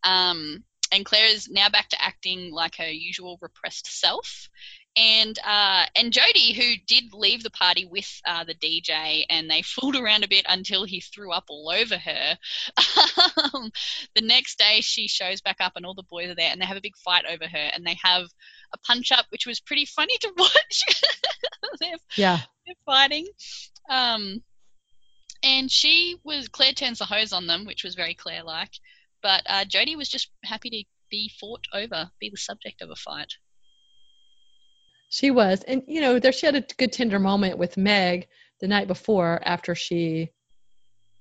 Um, 0.04 0.64
and 0.92 1.06
Claire 1.06 1.26
is 1.26 1.48
now 1.48 1.70
back 1.70 1.88
to 1.88 2.02
acting 2.02 2.52
like 2.52 2.76
her 2.76 2.90
usual 2.90 3.38
repressed 3.40 3.86
self. 3.86 4.48
And 4.94 5.38
uh, 5.38 5.86
and 5.96 6.12
Jodie, 6.12 6.54
who 6.54 6.74
did 6.86 7.14
leave 7.14 7.42
the 7.42 7.50
party 7.50 7.86
with 7.86 8.20
uh, 8.26 8.44
the 8.44 8.54
DJ, 8.54 9.24
and 9.30 9.50
they 9.50 9.62
fooled 9.62 9.96
around 9.96 10.22
a 10.22 10.28
bit 10.28 10.44
until 10.46 10.84
he 10.84 11.00
threw 11.00 11.32
up 11.32 11.44
all 11.48 11.72
over 11.74 11.96
her. 11.96 12.38
um, 13.54 13.70
the 14.14 14.20
next 14.20 14.58
day, 14.58 14.82
she 14.82 15.08
shows 15.08 15.40
back 15.40 15.56
up, 15.60 15.72
and 15.76 15.86
all 15.86 15.94
the 15.94 16.02
boys 16.02 16.28
are 16.28 16.34
there, 16.34 16.50
and 16.52 16.60
they 16.60 16.66
have 16.66 16.76
a 16.76 16.82
big 16.82 16.96
fight 16.98 17.24
over 17.26 17.48
her, 17.48 17.70
and 17.72 17.86
they 17.86 17.96
have 18.02 18.26
a 18.74 18.78
punch 18.78 19.12
up, 19.12 19.26
which 19.30 19.46
was 19.46 19.60
pretty 19.60 19.84
funny 19.84 20.16
to 20.18 20.32
watch. 20.38 20.84
they're, 21.80 21.96
yeah. 22.16 22.38
they're 22.66 22.74
fighting. 22.86 23.26
Um, 23.88 24.42
and 25.42 25.70
she 25.70 26.16
was 26.24 26.48
Claire 26.48 26.72
turns 26.72 26.98
the 26.98 27.04
hose 27.04 27.32
on 27.32 27.46
them, 27.46 27.64
which 27.64 27.84
was 27.84 27.94
very 27.94 28.14
Claire 28.14 28.44
like. 28.44 28.72
But 29.22 29.42
uh, 29.46 29.64
Jodie 29.64 29.96
was 29.96 30.08
just 30.08 30.30
happy 30.44 30.70
to 30.70 30.84
be 31.10 31.30
fought 31.40 31.64
over, 31.72 32.10
be 32.20 32.30
the 32.30 32.36
subject 32.36 32.82
of 32.82 32.90
a 32.90 32.96
fight. 32.96 33.32
She 35.10 35.30
was. 35.30 35.62
And, 35.62 35.82
you 35.86 36.00
know, 36.00 36.18
there 36.18 36.32
she 36.32 36.46
had 36.46 36.54
a 36.54 36.64
good 36.78 36.92
tender 36.92 37.18
moment 37.18 37.58
with 37.58 37.76
Meg 37.76 38.28
the 38.60 38.68
night 38.68 38.88
before 38.88 39.40
after 39.44 39.74
she 39.74 40.30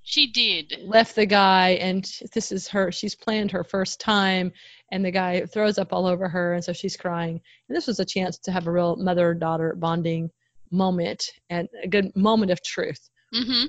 She 0.04 0.32
did. 0.32 0.80
left 0.82 1.16
the 1.16 1.26
guy 1.26 1.72
and 1.72 2.04
this 2.34 2.52
is 2.52 2.68
her 2.70 2.92
she's 2.92 3.16
planned 3.16 3.52
her 3.52 3.64
first 3.64 4.00
time 4.00 4.52
and 4.92 5.06
the 5.06 5.12
guy 5.12 5.46
throws 5.46 5.78
up 5.78 5.94
all 5.94 6.06
over 6.06 6.28
her 6.28 6.54
and 6.54 6.64
so 6.64 6.74
she's 6.74 6.98
crying. 6.98 7.42
And 7.70 7.76
this 7.76 7.88
was 7.88 8.00
a 8.00 8.06
chance 8.06 8.38
to 8.40 8.52
have 8.52 8.68
a 8.68 8.72
real 8.72 8.96
mother 8.96 9.34
daughter 9.34 9.76
bonding 9.76 10.30
moment 10.72 11.24
and 11.50 11.70
a 11.84 11.88
good 11.88 12.16
moment 12.16 12.52
of 12.52 12.64
truth. 12.64 13.10
Hmm 13.34 13.66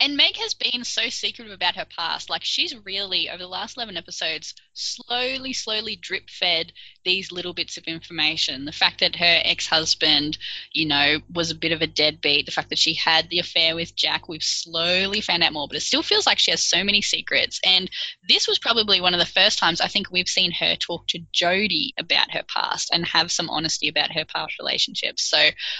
And 0.00 0.16
Meg 0.16 0.36
has 0.36 0.54
been 0.54 0.84
so 0.84 1.08
secretive 1.08 1.52
about 1.52 1.76
her 1.76 1.86
past. 1.86 2.30
Like 2.30 2.44
she's 2.44 2.76
really, 2.84 3.28
over 3.28 3.38
the 3.38 3.48
last 3.48 3.76
eleven 3.76 3.96
episodes, 3.96 4.54
slowly, 4.74 5.52
slowly 5.52 5.96
drip 5.96 6.30
fed 6.30 6.72
these 7.04 7.32
little 7.32 7.54
bits 7.54 7.76
of 7.76 7.84
information. 7.84 8.64
The 8.64 8.72
fact 8.72 9.00
that 9.00 9.16
her 9.16 9.40
ex-husband, 9.44 10.38
you 10.72 10.86
know, 10.86 11.18
was 11.32 11.50
a 11.50 11.56
bit 11.56 11.72
of 11.72 11.82
a 11.82 11.86
deadbeat. 11.86 12.46
The 12.46 12.52
fact 12.52 12.70
that 12.70 12.78
she 12.78 12.94
had 12.94 13.28
the 13.28 13.38
affair 13.38 13.74
with 13.74 13.96
Jack. 13.96 14.28
We've 14.28 14.42
slowly 14.42 15.20
found 15.20 15.42
out 15.42 15.52
more, 15.52 15.68
but 15.68 15.76
it 15.76 15.82
still 15.82 16.02
feels 16.02 16.26
like 16.26 16.38
she 16.38 16.50
has 16.50 16.62
so 16.62 16.84
many 16.84 17.02
secrets. 17.02 17.60
And 17.64 17.90
this 18.28 18.46
was 18.46 18.58
probably 18.58 19.00
one 19.00 19.14
of 19.14 19.20
the 19.20 19.26
first 19.26 19.58
times 19.58 19.80
I 19.80 19.88
think 19.88 20.10
we've 20.10 20.28
seen 20.28 20.52
her 20.52 20.76
talk 20.76 21.06
to 21.08 21.20
Jodie 21.34 21.92
about 21.98 22.32
her 22.32 22.42
past 22.42 22.90
and 22.92 23.04
have 23.06 23.32
some 23.32 23.50
honesty 23.50 23.88
about 23.88 24.12
her 24.12 24.24
past 24.24 24.58
relationships. 24.58 25.28
So 25.28 25.38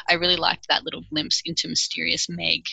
I 0.09 0.15
really 0.15 0.37
liked 0.37 0.67
that 0.69 0.85
little 0.85 1.03
glimpse 1.11 1.43
into 1.45 1.69
mysterious 1.69 2.29
Meg. 2.29 2.65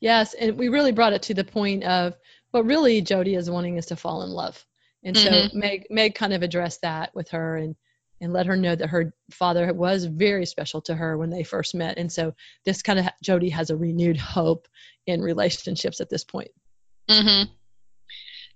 Yes 0.00 0.34
and 0.34 0.56
we 0.58 0.68
really 0.68 0.92
brought 0.92 1.12
it 1.12 1.22
to 1.22 1.34
the 1.34 1.44
point 1.44 1.84
of 1.84 2.16
what 2.52 2.64
really 2.64 3.02
jodie 3.02 3.36
is 3.36 3.50
wanting 3.50 3.76
is 3.76 3.86
to 3.86 3.96
fall 3.96 4.22
in 4.22 4.30
love. 4.30 4.64
And 5.04 5.16
so 5.16 5.30
Mhm. 5.30 5.54
meg 5.54 5.86
meg 5.90 6.14
kind 6.14 6.32
of 6.32 6.42
addressed 6.42 6.82
that 6.82 7.14
with 7.14 7.28
her 7.30 7.56
and 7.56 7.76
and 8.22 8.32
let 8.34 8.46
her 8.46 8.56
know 8.56 8.74
that 8.74 8.90
her 8.90 9.14
father 9.30 9.72
was 9.72 10.04
very 10.04 10.44
special 10.44 10.82
to 10.82 10.94
her 10.94 11.16
when 11.16 11.30
they 11.30 11.42
first 11.42 11.74
met. 11.74 11.96
And 11.96 12.12
so 12.12 12.34
this 12.66 12.82
kind 12.82 12.98
of 12.98 13.06
jodie 13.24 13.52
has 13.52 13.70
a 13.70 13.76
renewed 13.76 14.18
hope 14.18 14.68
in 15.06 15.22
relationships 15.22 16.00
at 16.02 16.10
this 16.10 16.24
point. 16.24 16.50
Hmm 17.08 17.59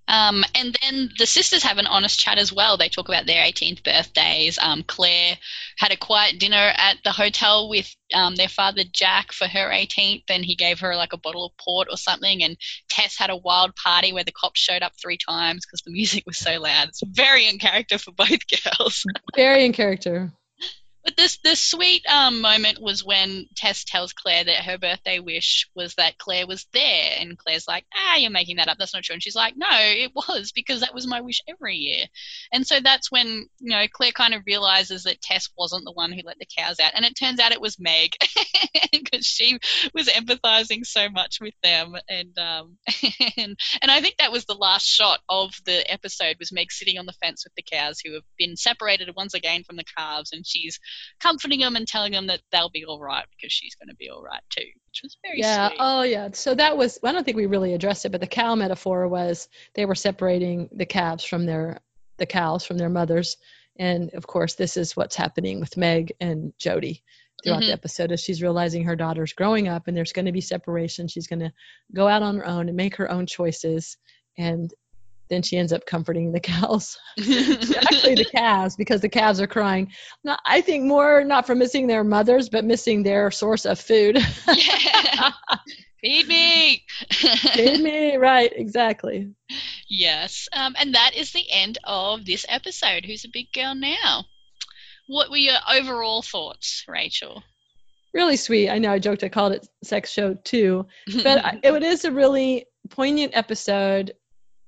Um, 0.07 0.45
and 0.55 0.77
then 0.83 1.11
the 1.19 1.27
sisters 1.27 1.62
have 1.62 1.79
an 1.79 1.87
honest 1.87 2.21
chat 2.21 2.38
as 2.38 2.53
well. 2.53 2.77
They 2.77 2.88
talk 2.88 3.09
about 3.09 3.27
their 3.27 3.45
18th 3.45 3.83
birthdays. 3.83 4.59
Um, 4.59 4.83
Claire 4.83 5.38
had 5.79 5.93
a 5.93 5.97
quiet 5.97 6.38
dinner 6.38 6.73
at 6.77 6.99
the 7.05 7.11
hotel 7.11 7.69
with 7.69 7.95
um, 8.12 8.37
their 8.37 8.49
father 8.49 8.83
Jack 8.90 9.33
for 9.33 9.47
her 9.47 9.71
18th, 9.71 10.25
and 10.29 10.45
he 10.45 10.57
gave 10.57 10.81
her 10.81 10.95
like 10.97 11.12
a 11.12 11.19
bottle 11.19 11.47
of 11.47 11.57
port 11.57 11.88
or 11.90 11.97
something. 11.97 12.43
And 12.43 12.57
Tess 12.88 13.17
had 13.19 13.31
a 13.31 13.37
wild 13.37 13.75
party 13.77 14.12
where 14.12 14.25
the 14.25 14.33
cops 14.33 14.61
showed 14.61 14.83
up 14.83 14.93
three 15.01 15.19
times 15.19 15.64
because 15.64 15.83
the 15.83 15.93
music 15.93 16.25
was 16.27 16.38
so 16.38 16.61
loud. 16.61 16.88
It's 16.88 17.03
very 17.07 17.49
in 17.49 17.59
character 17.59 17.99
for 17.99 18.12
both 18.12 18.40
girls. 18.79 19.05
very 19.35 19.64
in 19.64 19.73
character 19.73 20.33
But 21.05 21.17
this 21.19 21.37
the 21.45 21.55
sweet 21.55 22.07
um, 22.07 22.40
moment 22.40 22.81
was 22.81 23.05
when 23.05 23.47
Tess 23.55 23.85
tells 23.85 24.14
Claire 24.14 24.45
that 24.45 24.64
her 24.64 24.79
birthday 24.79 25.19
wish 25.19 25.69
was 25.75 25.95
that 25.97 26.17
Claire 26.17 26.47
was 26.47 26.67
there, 26.73 27.17
and 27.19 27.37
Claire's 27.37 27.69
like, 27.69 27.85
"Ah, 27.95 28.17
you're 28.17 28.31
making 28.31 28.57
that 28.57 28.69
up. 28.69 28.79
That's 28.79 28.95
not 28.95 29.03
true." 29.03 29.12
And 29.12 29.23
she's 29.23 29.37
like, 29.37 29.55
"No, 29.55 29.69
it 29.71 30.12
was 30.14 30.53
because 30.53 30.81
that 30.81 30.95
was 30.95 31.07
my 31.07 31.21
wish 31.21 31.43
every 31.47 31.77
year." 31.77 32.07
And 32.53 32.67
so 32.67 32.81
that's 32.81 33.12
when 33.12 33.49
you 33.61 33.71
know 33.71 33.87
Claire 33.93 34.12
kind 34.12 34.33
of 34.33 34.45
realizes 34.47 35.03
that 35.03 35.21
Tess 35.21 35.51
wasn't 35.59 35.85
the 35.85 35.93
one 35.93 36.11
who 36.11 36.23
let 36.25 36.38
the 36.38 36.47
cows 36.47 36.81
out, 36.81 36.93
and 36.95 37.05
it 37.05 37.14
turns 37.14 37.38
out 37.38 37.53
it 37.53 37.61
was 37.61 37.79
Meg 37.79 38.12
because 38.93 39.27
she 39.27 39.59
was 39.93 40.09
empathizing 40.09 40.87
so 40.87 41.11
much 41.11 41.37
with 41.38 41.55
them, 41.62 41.97
and 42.09 42.38
um, 42.38 42.79
and 43.37 43.59
and 43.83 43.90
I 43.90 44.01
think 44.01 44.17
that 44.19 44.33
was 44.33 44.47
the 44.47 44.55
last 44.55 44.87
shot 44.87 45.21
of 45.29 45.53
the 45.67 45.90
episode 45.93 46.37
was 46.38 46.51
Meg 46.51 46.73
sitting 46.73 46.99
on 46.99 47.05
the 47.05 47.12
fence 47.12 47.45
with 47.45 47.55
the 47.57 47.62
cows 47.62 48.01
who 48.01 48.14
have 48.14 48.25
been 48.38 48.57
separated 48.57 49.11
once 49.14 49.35
again 49.35 49.64
from 49.64 49.77
the 49.77 49.85
calves, 49.85 50.33
and 50.33 50.47
she's 50.47 50.81
comforting 51.20 51.61
them 51.61 51.76
and 51.76 51.87
telling 51.87 52.12
them 52.12 52.26
that 52.26 52.40
they'll 52.52 52.70
be 52.70 52.85
all 52.85 53.00
right 53.00 53.26
because 53.37 53.52
she's 53.52 53.74
going 53.74 53.88
to 53.88 53.96
be 53.96 54.09
all 54.11 54.22
right 54.22 54.42
too, 54.50 54.62
which 54.62 55.00
was 55.02 55.16
very 55.24 55.38
yeah 55.38 55.68
sweet. 55.68 55.78
oh 55.80 56.02
yeah 56.02 56.28
so 56.33 56.54
that 56.54 56.76
was 56.76 56.98
i 57.04 57.12
don't 57.12 57.24
think 57.24 57.37
we 57.37 57.46
really 57.46 57.74
addressed 57.74 58.04
it 58.04 58.12
but 58.12 58.20
the 58.20 58.26
cow 58.26 58.54
metaphor 58.54 59.09
was 59.09 59.48
they 59.74 59.87
were 59.87 59.94
separating 59.94 60.68
the 60.72 60.87
calves 60.87 61.24
from 61.24 61.46
their 61.46 61.78
the 62.18 62.26
cows 62.26 62.64
from 62.64 62.78
their 62.78 62.88
mothers 62.88 63.37
and 63.78 64.11
of 64.14 64.26
course 64.26 64.54
this 64.54 64.76
is 64.76 64.96
what's 64.96 65.16
happening 65.16 65.61
with 65.61 65.76
meg 65.76 66.12
and 66.20 66.52
jodie 66.59 67.02
throughout 67.42 67.62
Mhm. 67.62 67.66
the 67.66 67.72
episode 67.72 68.12
as 68.12 68.20
she's 68.20 68.42
realizing 68.42 68.85
her 68.85 68.96
daughter's 68.96 69.33
growing 69.33 69.68
up 69.68 69.88
and 69.88 69.96
there's 69.96 70.12
going 70.12 70.26
to 70.26 70.33
be 70.33 70.40
separation 70.40 71.09
she's 71.09 71.26
going 71.26 71.40
to 71.40 71.52
go 71.92 72.07
out 72.09 72.22
on 72.22 72.37
her 72.37 72.46
own 72.46 72.68
and 72.68 72.76
make 72.76 72.96
her 72.96 73.11
own 73.11 73.26
choices 73.26 73.96
and 74.38 74.72
then 75.31 75.43
she 75.43 75.57
ends 75.57 75.73
up 75.73 75.87
comforting 75.87 76.33
the 76.33 76.41
cows 76.41 76.99
actually 77.19 78.15
the 78.15 78.29
calves 78.35 78.77
because 78.77 79.01
the 79.01 79.09
calves 79.09 79.41
are 79.41 79.47
crying 79.47 79.91
not, 80.23 80.39
i 80.47 80.61
think 80.61 80.85
more 80.85 81.25
not 81.25 81.47
from 81.47 81.59
missing 81.59 81.87
their 81.87 82.05
mothers 82.05 82.49
but 82.49 82.65
missing 82.65 83.03
their 83.03 83.31
source 83.31 83.65
of 83.65 83.79
food 83.79 84.19
yeah. 84.49 85.31
Feed 86.05 86.29
me. 86.29 86.85
Feed 87.13 87.81
me, 87.81 88.17
right, 88.19 88.53
exactly. 88.55 89.33
yes. 89.89 90.49
Um, 90.53 90.77
and 90.79 90.95
that 90.95 91.13
is 91.17 91.33
the 91.33 91.51
end 91.51 91.79
of 91.83 92.27
this 92.27 92.45
episode. 92.47 93.07
Who's 93.07 93.25
a 93.25 93.31
big 93.31 93.51
girl 93.55 93.75
now? 93.75 94.27
What 95.07 95.31
were 95.31 95.39
your 95.39 95.57
overall 95.67 96.21
thoughts, 96.21 96.85
Rachel? 96.87 97.43
Really 98.13 98.37
sweet. 98.37 98.69
I 98.69 98.79
know 98.79 98.93
I 98.93 98.99
joked 98.99 99.25
I 99.25 99.31
called 99.31 99.55
it 99.55 99.67
sex 99.83 100.11
show 100.11 100.35
too, 100.35 100.87
but 101.23 101.61
it 101.63 101.83
is 101.83 102.05
a 102.05 102.13
really 102.13 102.67
poignant 102.91 103.35
episode. 103.35 104.13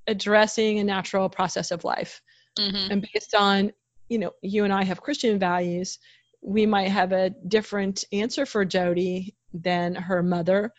Addressing 0.07 0.79
a 0.79 0.85
natural 0.85 1.29
process 1.29 1.71
of 1.71 1.85
life. 1.85 2.23
Mhm. 2.59 2.91
And 2.91 3.09
based 3.13 3.35
on, 3.35 3.73
you 4.09 4.19
know, 4.19 4.33
you 4.43 4.65
and 4.65 4.73
I 4.73 4.85
have 4.85 5.03
Christian 5.03 5.39
values, 5.39 5.99
we 6.43 6.65
might 6.67 6.89
have 6.89 7.13
a 7.13 7.31
different 7.49 8.05
answer 8.13 8.47
for 8.47 8.65
Jodie 8.65 9.35
than 9.53 9.95
her 9.95 10.23
mother, 10.23 10.73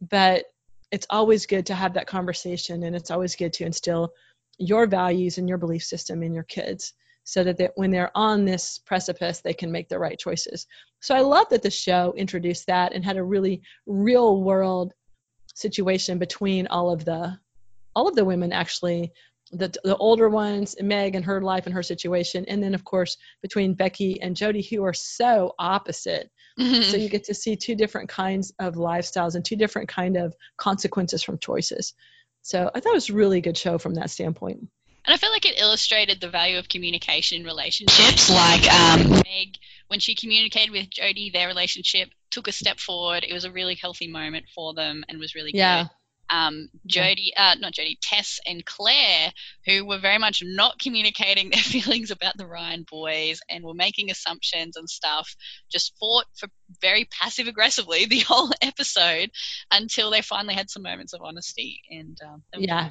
but 0.00 0.44
it's 0.90 1.06
always 1.10 1.46
good 1.46 1.66
to 1.66 1.74
have 1.74 1.94
that 1.94 2.06
conversation 2.06 2.82
and 2.82 2.94
it's 2.96 3.10
always 3.10 3.36
good 3.36 3.52
to 3.54 3.64
instill 3.64 4.12
your 4.58 4.86
values 4.86 5.38
and 5.38 5.48
your 5.48 5.58
belief 5.58 5.84
system 5.84 6.22
in 6.22 6.32
your 6.32 6.44
kids 6.44 6.94
so 7.24 7.44
that 7.44 7.58
they, 7.58 7.68
when 7.76 7.90
they're 7.90 8.16
on 8.16 8.44
this 8.44 8.78
precipice 8.78 9.40
they 9.40 9.52
can 9.52 9.70
make 9.70 9.88
the 9.88 9.98
right 9.98 10.18
choices 10.18 10.66
so 11.00 11.14
i 11.14 11.20
love 11.20 11.46
that 11.50 11.62
the 11.62 11.70
show 11.70 12.14
introduced 12.16 12.66
that 12.66 12.92
and 12.92 13.04
had 13.04 13.16
a 13.16 13.22
really 13.22 13.60
real 13.86 14.42
world 14.42 14.92
situation 15.54 16.18
between 16.18 16.66
all 16.68 16.90
of 16.90 17.04
the 17.04 17.38
all 17.98 18.06
of 18.06 18.14
the 18.14 18.24
women 18.24 18.52
actually 18.52 19.12
the 19.50 19.74
the 19.82 19.96
older 19.96 20.28
ones 20.28 20.76
meg 20.80 21.16
and 21.16 21.24
her 21.24 21.40
life 21.42 21.66
and 21.66 21.74
her 21.74 21.82
situation 21.82 22.44
and 22.46 22.62
then 22.62 22.74
of 22.74 22.84
course 22.84 23.16
between 23.42 23.74
becky 23.74 24.22
and 24.22 24.36
jodie 24.36 24.68
who 24.70 24.84
are 24.84 24.94
so 24.94 25.52
opposite 25.58 26.30
so 26.58 26.96
you 26.96 27.08
get 27.08 27.24
to 27.24 27.34
see 27.34 27.56
two 27.56 27.74
different 27.74 28.08
kinds 28.08 28.52
of 28.60 28.74
lifestyles 28.74 29.34
and 29.34 29.44
two 29.44 29.56
different 29.56 29.88
kind 29.88 30.16
of 30.16 30.34
consequences 30.56 31.24
from 31.24 31.38
choices 31.38 31.94
so 32.42 32.70
i 32.72 32.78
thought 32.78 32.90
it 32.90 32.94
was 32.94 33.10
a 33.10 33.14
really 33.14 33.40
good 33.40 33.56
show 33.58 33.78
from 33.78 33.94
that 33.94 34.10
standpoint 34.10 34.60
And 35.04 35.14
I 35.14 35.16
feel 35.16 35.30
like 35.30 35.46
it 35.46 35.58
illustrated 35.58 36.20
the 36.20 36.28
value 36.28 36.58
of 36.58 36.68
communication 36.68 37.40
in 37.40 37.46
relationships. 37.46 38.28
Like 38.28 38.64
um, 38.70 39.10
Meg, 39.10 39.56
when 39.86 40.00
she 40.00 40.14
communicated 40.14 40.70
with 40.70 40.90
Jodie, 40.90 41.32
their 41.32 41.48
relationship 41.48 42.10
took 42.30 42.46
a 42.46 42.52
step 42.52 42.78
forward. 42.78 43.24
It 43.24 43.32
was 43.32 43.44
a 43.44 43.50
really 43.50 43.74
healthy 43.74 44.08
moment 44.08 44.44
for 44.54 44.74
them 44.74 45.04
and 45.08 45.18
was 45.18 45.34
really 45.34 45.52
yeah 45.54 45.84
good. 45.84 45.90
Um, 46.30 46.68
Jodie, 46.86 47.30
uh, 47.36 47.56
not 47.58 47.72
Jodie, 47.72 47.98
Tess 48.00 48.40
and 48.46 48.64
Claire, 48.64 49.32
who 49.66 49.84
were 49.84 49.98
very 49.98 50.18
much 50.18 50.42
not 50.44 50.78
communicating 50.78 51.50
their 51.50 51.62
feelings 51.62 52.10
about 52.10 52.36
the 52.36 52.46
Ryan 52.46 52.84
boys 52.88 53.40
and 53.48 53.64
were 53.64 53.74
making 53.74 54.10
assumptions 54.10 54.76
and 54.76 54.88
stuff, 54.88 55.34
just 55.70 55.96
fought 55.98 56.26
for 56.34 56.48
very 56.80 57.06
passive 57.06 57.48
aggressively 57.48 58.04
the 58.10 58.20
whole 58.20 58.50
episode 58.62 59.30
until 59.70 60.10
they 60.10 60.22
finally 60.22 60.54
had 60.54 60.70
some 60.70 60.82
moments 60.82 61.12
of 61.12 61.22
honesty. 61.22 61.80
And 61.90 62.18
um, 62.26 62.42
yeah 62.56 62.90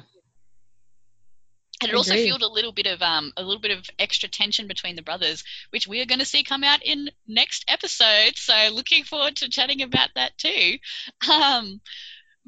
and 1.80 1.90
it 1.90 1.94
also 1.94 2.14
fueled 2.14 2.42
a 2.42 2.48
little 2.48 2.72
bit 2.72 2.86
of 2.86 3.02
um, 3.02 3.32
a 3.36 3.42
little 3.42 3.60
bit 3.60 3.76
of 3.76 3.84
extra 3.98 4.28
tension 4.28 4.66
between 4.66 4.96
the 4.96 5.02
brothers, 5.02 5.44
which 5.70 5.86
we 5.86 6.00
are 6.00 6.06
going 6.06 6.18
to 6.18 6.24
see 6.24 6.42
come 6.42 6.64
out 6.64 6.82
in 6.82 7.10
next 7.26 7.64
episode. 7.68 8.32
So 8.36 8.70
looking 8.72 9.04
forward 9.04 9.36
to 9.36 9.48
chatting 9.48 9.82
about 9.82 10.10
that 10.14 10.36
too. 10.38 10.78
Um, 11.28 11.80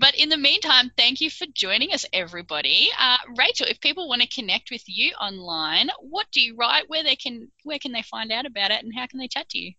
but 0.00 0.16
in 0.16 0.30
the 0.30 0.38
meantime, 0.38 0.90
thank 0.96 1.20
you 1.20 1.28
for 1.28 1.46
joining 1.54 1.92
us, 1.92 2.06
everybody. 2.12 2.88
Uh, 2.98 3.18
Rachel, 3.36 3.66
if 3.68 3.80
people 3.80 4.08
want 4.08 4.22
to 4.22 4.28
connect 4.28 4.70
with 4.70 4.82
you 4.86 5.12
online, 5.20 5.90
what 6.00 6.26
do 6.32 6.40
you 6.40 6.56
write? 6.56 6.88
Where 6.88 7.04
they 7.04 7.16
can 7.16 7.50
where 7.64 7.78
can 7.78 7.92
they 7.92 8.00
find 8.02 8.32
out 8.32 8.46
about 8.46 8.70
it, 8.70 8.82
and 8.82 8.94
how 8.94 9.06
can 9.06 9.18
they 9.18 9.28
chat 9.28 9.50
to 9.50 9.58
you? 9.58 9.72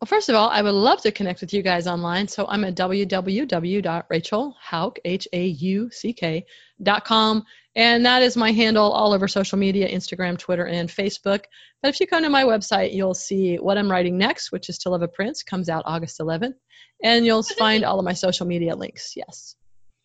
Well, 0.00 0.06
first 0.06 0.30
of 0.30 0.36
all, 0.36 0.48
I 0.48 0.62
would 0.62 0.74
love 0.74 1.02
to 1.02 1.12
connect 1.12 1.42
with 1.42 1.52
you 1.52 1.60
guys 1.60 1.86
online. 1.86 2.28
So 2.28 2.46
I'm 2.48 2.64
at 2.64 2.76
www.rachelhauck, 2.76 4.98
H-A-U-C-K, 5.04 6.46
dot 6.82 7.04
com. 7.04 7.44
And 7.76 8.06
that 8.06 8.22
is 8.22 8.36
my 8.36 8.50
handle 8.50 8.90
all 8.90 9.12
over 9.12 9.28
social 9.28 9.58
media, 9.58 9.88
Instagram, 9.88 10.38
Twitter, 10.38 10.66
and 10.66 10.88
Facebook. 10.88 11.44
But 11.82 11.88
if 11.90 12.00
you 12.00 12.06
come 12.06 12.22
to 12.24 12.30
my 12.30 12.44
website, 12.44 12.92
you'll 12.92 13.14
see 13.14 13.56
what 13.56 13.78
I'm 13.78 13.90
writing 13.90 14.18
next, 14.18 14.50
which 14.50 14.68
is 14.68 14.78
To 14.78 14.90
Love 14.90 15.02
a 15.02 15.08
Prince, 15.08 15.42
comes 15.42 15.68
out 15.68 15.84
August 15.86 16.18
11th. 16.18 16.54
And 17.02 17.24
you'll 17.24 17.44
find 17.44 17.84
all 17.84 17.98
of 17.98 18.04
my 18.04 18.14
social 18.14 18.46
media 18.46 18.74
links. 18.74 19.12
Yes. 19.14 19.54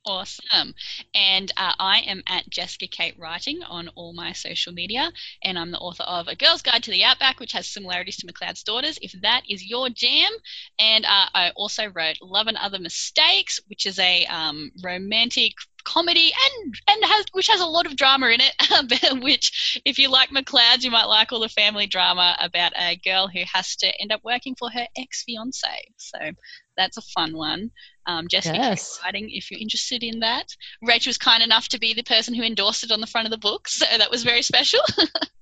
Awesome. 0.06 0.74
And 1.16 1.52
uh, 1.56 1.72
I 1.80 2.00
am 2.00 2.24
at 2.28 2.50
Jessica 2.50 2.88
Kate 2.88 3.16
Writing 3.18 3.64
on 3.64 3.90
all 3.96 4.14
my 4.14 4.34
social 4.34 4.74
media, 4.74 5.10
and 5.42 5.58
I'm 5.58 5.72
the 5.72 5.78
author 5.78 6.04
of 6.04 6.28
A 6.28 6.36
Girl's 6.36 6.62
Guide 6.62 6.84
to 6.84 6.92
the 6.92 7.06
Outback, 7.06 7.40
which 7.40 7.54
has 7.54 7.70
similarities 7.70 8.18
to 8.18 8.28
McLeod's 8.28 8.64
Daughters, 8.64 9.00
if 9.02 9.14
that 9.22 9.44
is 9.50 9.66
your 9.66 9.90
jam. 9.90 10.30
And 10.78 11.06
uh, 11.06 11.28
I 11.34 11.52
also 11.56 11.88
wrote 11.88 12.18
Love 12.22 12.48
and 12.48 12.58
Other 12.58 12.80
Mistakes, 12.80 13.62
which 13.68 13.86
is 13.86 13.98
a 13.98 14.26
um, 14.26 14.72
romantic 14.84 15.54
comedy 15.84 16.32
and 16.32 16.76
and 16.88 17.04
has 17.04 17.26
which 17.34 17.48
has 17.48 17.62
a 17.62 17.66
lot 17.66 17.86
of 17.86 17.96
drama 17.96 18.28
in 18.28 18.40
it 18.42 19.24
which 19.24 19.82
if 19.86 19.98
you 19.98 20.10
like 20.10 20.30
McLeod's 20.30 20.84
you 20.84 20.92
might 20.92 21.06
like 21.06 21.32
all 21.32 21.40
the 21.40 21.50
family 21.50 21.88
drama 21.88 22.36
about 22.40 22.74
a 22.80 22.96
girl 22.98 23.28
who 23.28 23.42
has 23.52 23.76
to 23.78 23.92
end 24.02 24.12
up 24.12 24.22
working 24.24 24.56
for 24.58 24.70
her 24.70 24.88
ex-fiance 24.98 25.68
so 25.98 26.18
that's 26.78 26.98
a 26.98 27.02
fun 27.02 27.36
one 27.36 27.72
um, 28.06 28.28
Jessica 28.28 28.58
Yes. 28.58 28.98
exciting 28.98 29.30
if 29.32 29.50
you're 29.50 29.62
interested 29.62 30.04
in 30.04 30.20
that. 30.20 30.48
Rachel 30.82 31.10
was 31.10 31.18
kind 31.18 31.42
enough 31.42 31.70
to 31.70 31.80
be 31.80 31.94
the 31.94 32.04
person 32.04 32.34
who 32.34 32.44
endorsed 32.44 32.84
it 32.84 32.92
on 32.92 33.00
the 33.00 33.08
front 33.08 33.28
of 33.28 33.32
the 33.32 33.38
book, 33.38 33.70
so 33.70 33.86
that 33.98 34.12
was 34.12 34.24
very 34.24 34.42
special. 34.42 34.82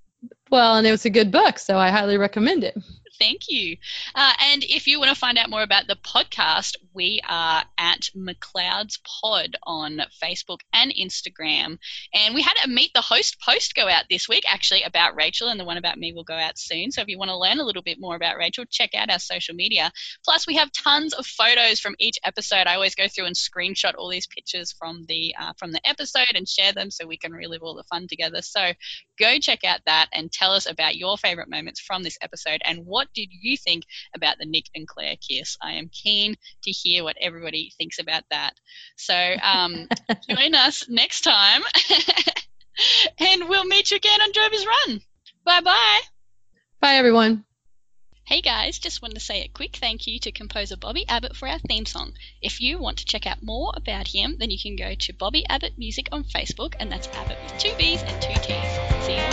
Well, 0.52 0.76
and 0.76 0.86
it 0.86 0.92
was 0.92 1.06
a 1.06 1.10
good 1.10 1.32
book, 1.32 1.58
so 1.58 1.78
I 1.78 1.90
highly 1.92 2.18
recommend 2.18 2.66
it. 2.66 2.78
Thank 3.22 3.50
you. 3.50 3.78
Uh, 4.16 4.34
and 4.52 4.64
if 4.64 4.88
you 4.88 5.00
want 5.00 5.10
to 5.10 5.16
find 5.16 5.38
out 5.38 5.52
more 5.52 5.62
about 5.62 5.86
the 5.86 5.96
podcast, 5.96 6.76
we 6.92 7.22
are 7.30 7.64
at 7.78 8.10
McLeod's 8.18 9.00
Pod 9.06 9.56
on 9.62 10.02
Facebook 10.22 10.62
and 10.74 10.92
Instagram. 10.92 11.78
And 12.16 12.34
we 12.34 12.42
had 12.42 12.56
a 12.66 12.68
Meet 12.68 12.96
the 12.96 13.02
Host 13.02 13.38
post 13.40 13.76
go 13.76 13.88
out 13.88 14.06
this 14.10 14.28
week, 14.28 14.44
actually, 14.52 14.82
about 14.82 15.16
Rachel, 15.16 15.50
and 15.50 15.60
the 15.60 15.66
one 15.66 15.78
about 15.78 16.00
me 16.00 16.14
will 16.14 16.24
go 16.24 16.34
out 16.34 16.58
soon. 16.58 16.92
So 16.92 17.02
if 17.02 17.10
you 17.10 17.20
want 17.20 17.30
to 17.30 17.38
learn 17.38 17.60
a 17.60 17.64
little 17.64 17.84
bit 17.84 18.00
more 18.00 18.16
about 18.16 18.38
Rachel, 18.38 18.66
check 18.68 18.96
out 18.96 19.12
our 19.12 19.20
social 19.20 19.54
media. 19.54 19.92
Plus, 20.26 20.48
we 20.48 20.56
have 20.56 20.72
tons 20.72 21.14
of 21.14 21.28
photos 21.28 21.80
from 21.80 21.96
each 22.00 22.18
episode. 22.26 22.66
I 22.66 22.74
always 22.74 22.96
go 22.96 23.08
through 23.08 23.26
and 23.26 23.36
screenshot 23.36 23.94
all 23.96 24.10
these 24.10 24.26
pictures 24.26 24.72
from 24.72 25.06
the 25.08 25.36
uh, 25.40 25.54
from 25.60 25.74
the 25.74 25.88
episode 25.88 26.34
and 26.34 26.50
share 26.50 26.74
them 26.74 26.90
so 26.90 27.06
we 27.06 27.18
can 27.18 27.34
relive 27.34 27.62
all 27.62 27.76
the 27.76 27.84
fun 27.84 28.08
together. 28.08 28.42
So 28.42 28.74
go 29.20 29.38
check 29.38 29.64
out 29.64 29.82
that 29.86 30.08
and 30.12 30.32
tell 30.32 30.54
us 30.54 30.68
about 30.68 30.96
your 30.96 31.18
favorite 31.18 31.50
moments 31.52 31.80
from 31.80 32.02
this 32.02 32.18
episode 32.24 32.62
and 32.66 32.88
what 32.88 33.11
did 33.14 33.30
you 33.32 33.58
think 33.58 33.84
about 34.16 34.38
the 34.38 34.46
Nick 34.46 34.66
and 34.76 34.88
Claire 34.88 35.16
kiss? 35.16 35.58
I 35.62 35.74
am 35.74 35.90
keen 35.90 36.36
to 36.64 36.72
hear 36.72 37.04
what 37.04 37.18
everybody 37.20 37.72
thinks 37.78 38.00
about 38.00 38.24
that. 38.32 38.54
So 38.98 39.16
um, 39.16 39.88
join 40.30 40.56
us 40.56 40.88
next 40.90 41.22
time 41.22 41.62
and 43.20 43.50
we'll 43.50 43.66
meet 43.66 43.92
you 43.92 43.98
again 43.98 44.22
on 44.22 44.32
Drover's 44.32 44.66
Run. 44.66 45.02
Bye 45.46 45.62
bye. 45.62 46.00
Bye, 46.80 46.96
everyone. 46.96 47.46
Hey 48.24 48.42
guys, 48.42 48.80
just 48.80 49.02
wanted 49.02 49.16
to 49.16 49.20
say 49.20 49.42
a 49.42 49.50
quick 49.50 49.76
thank 49.76 50.08
you 50.08 50.18
to 50.20 50.32
composer 50.32 50.78
Bobby 50.78 51.06
Abbott 51.08 51.36
for 51.36 51.50
our 51.50 51.60
theme 51.60 51.86
song. 51.86 52.14
If 52.42 52.62
you 52.62 52.80
want 52.80 53.00
to 53.00 53.06
check 53.06 53.28
out 53.28 53.44
more 53.44 53.74
about 53.76 54.08
him, 54.08 54.38
then 54.40 54.50
you 54.50 54.58
can 54.58 54.78
go 54.78 54.96
to 54.96 55.14
Bobby 55.14 55.46
Abbott 55.50 55.74
Music 55.78 56.08
on 56.14 56.24
Facebook, 56.24 56.76
and 56.80 56.90
that's 56.90 57.10
Abbott 57.10 57.40
with 57.44 57.58
two 57.58 57.76
B's 57.78 58.02
and 58.04 58.22
two 58.22 58.34
T's. 58.42 59.31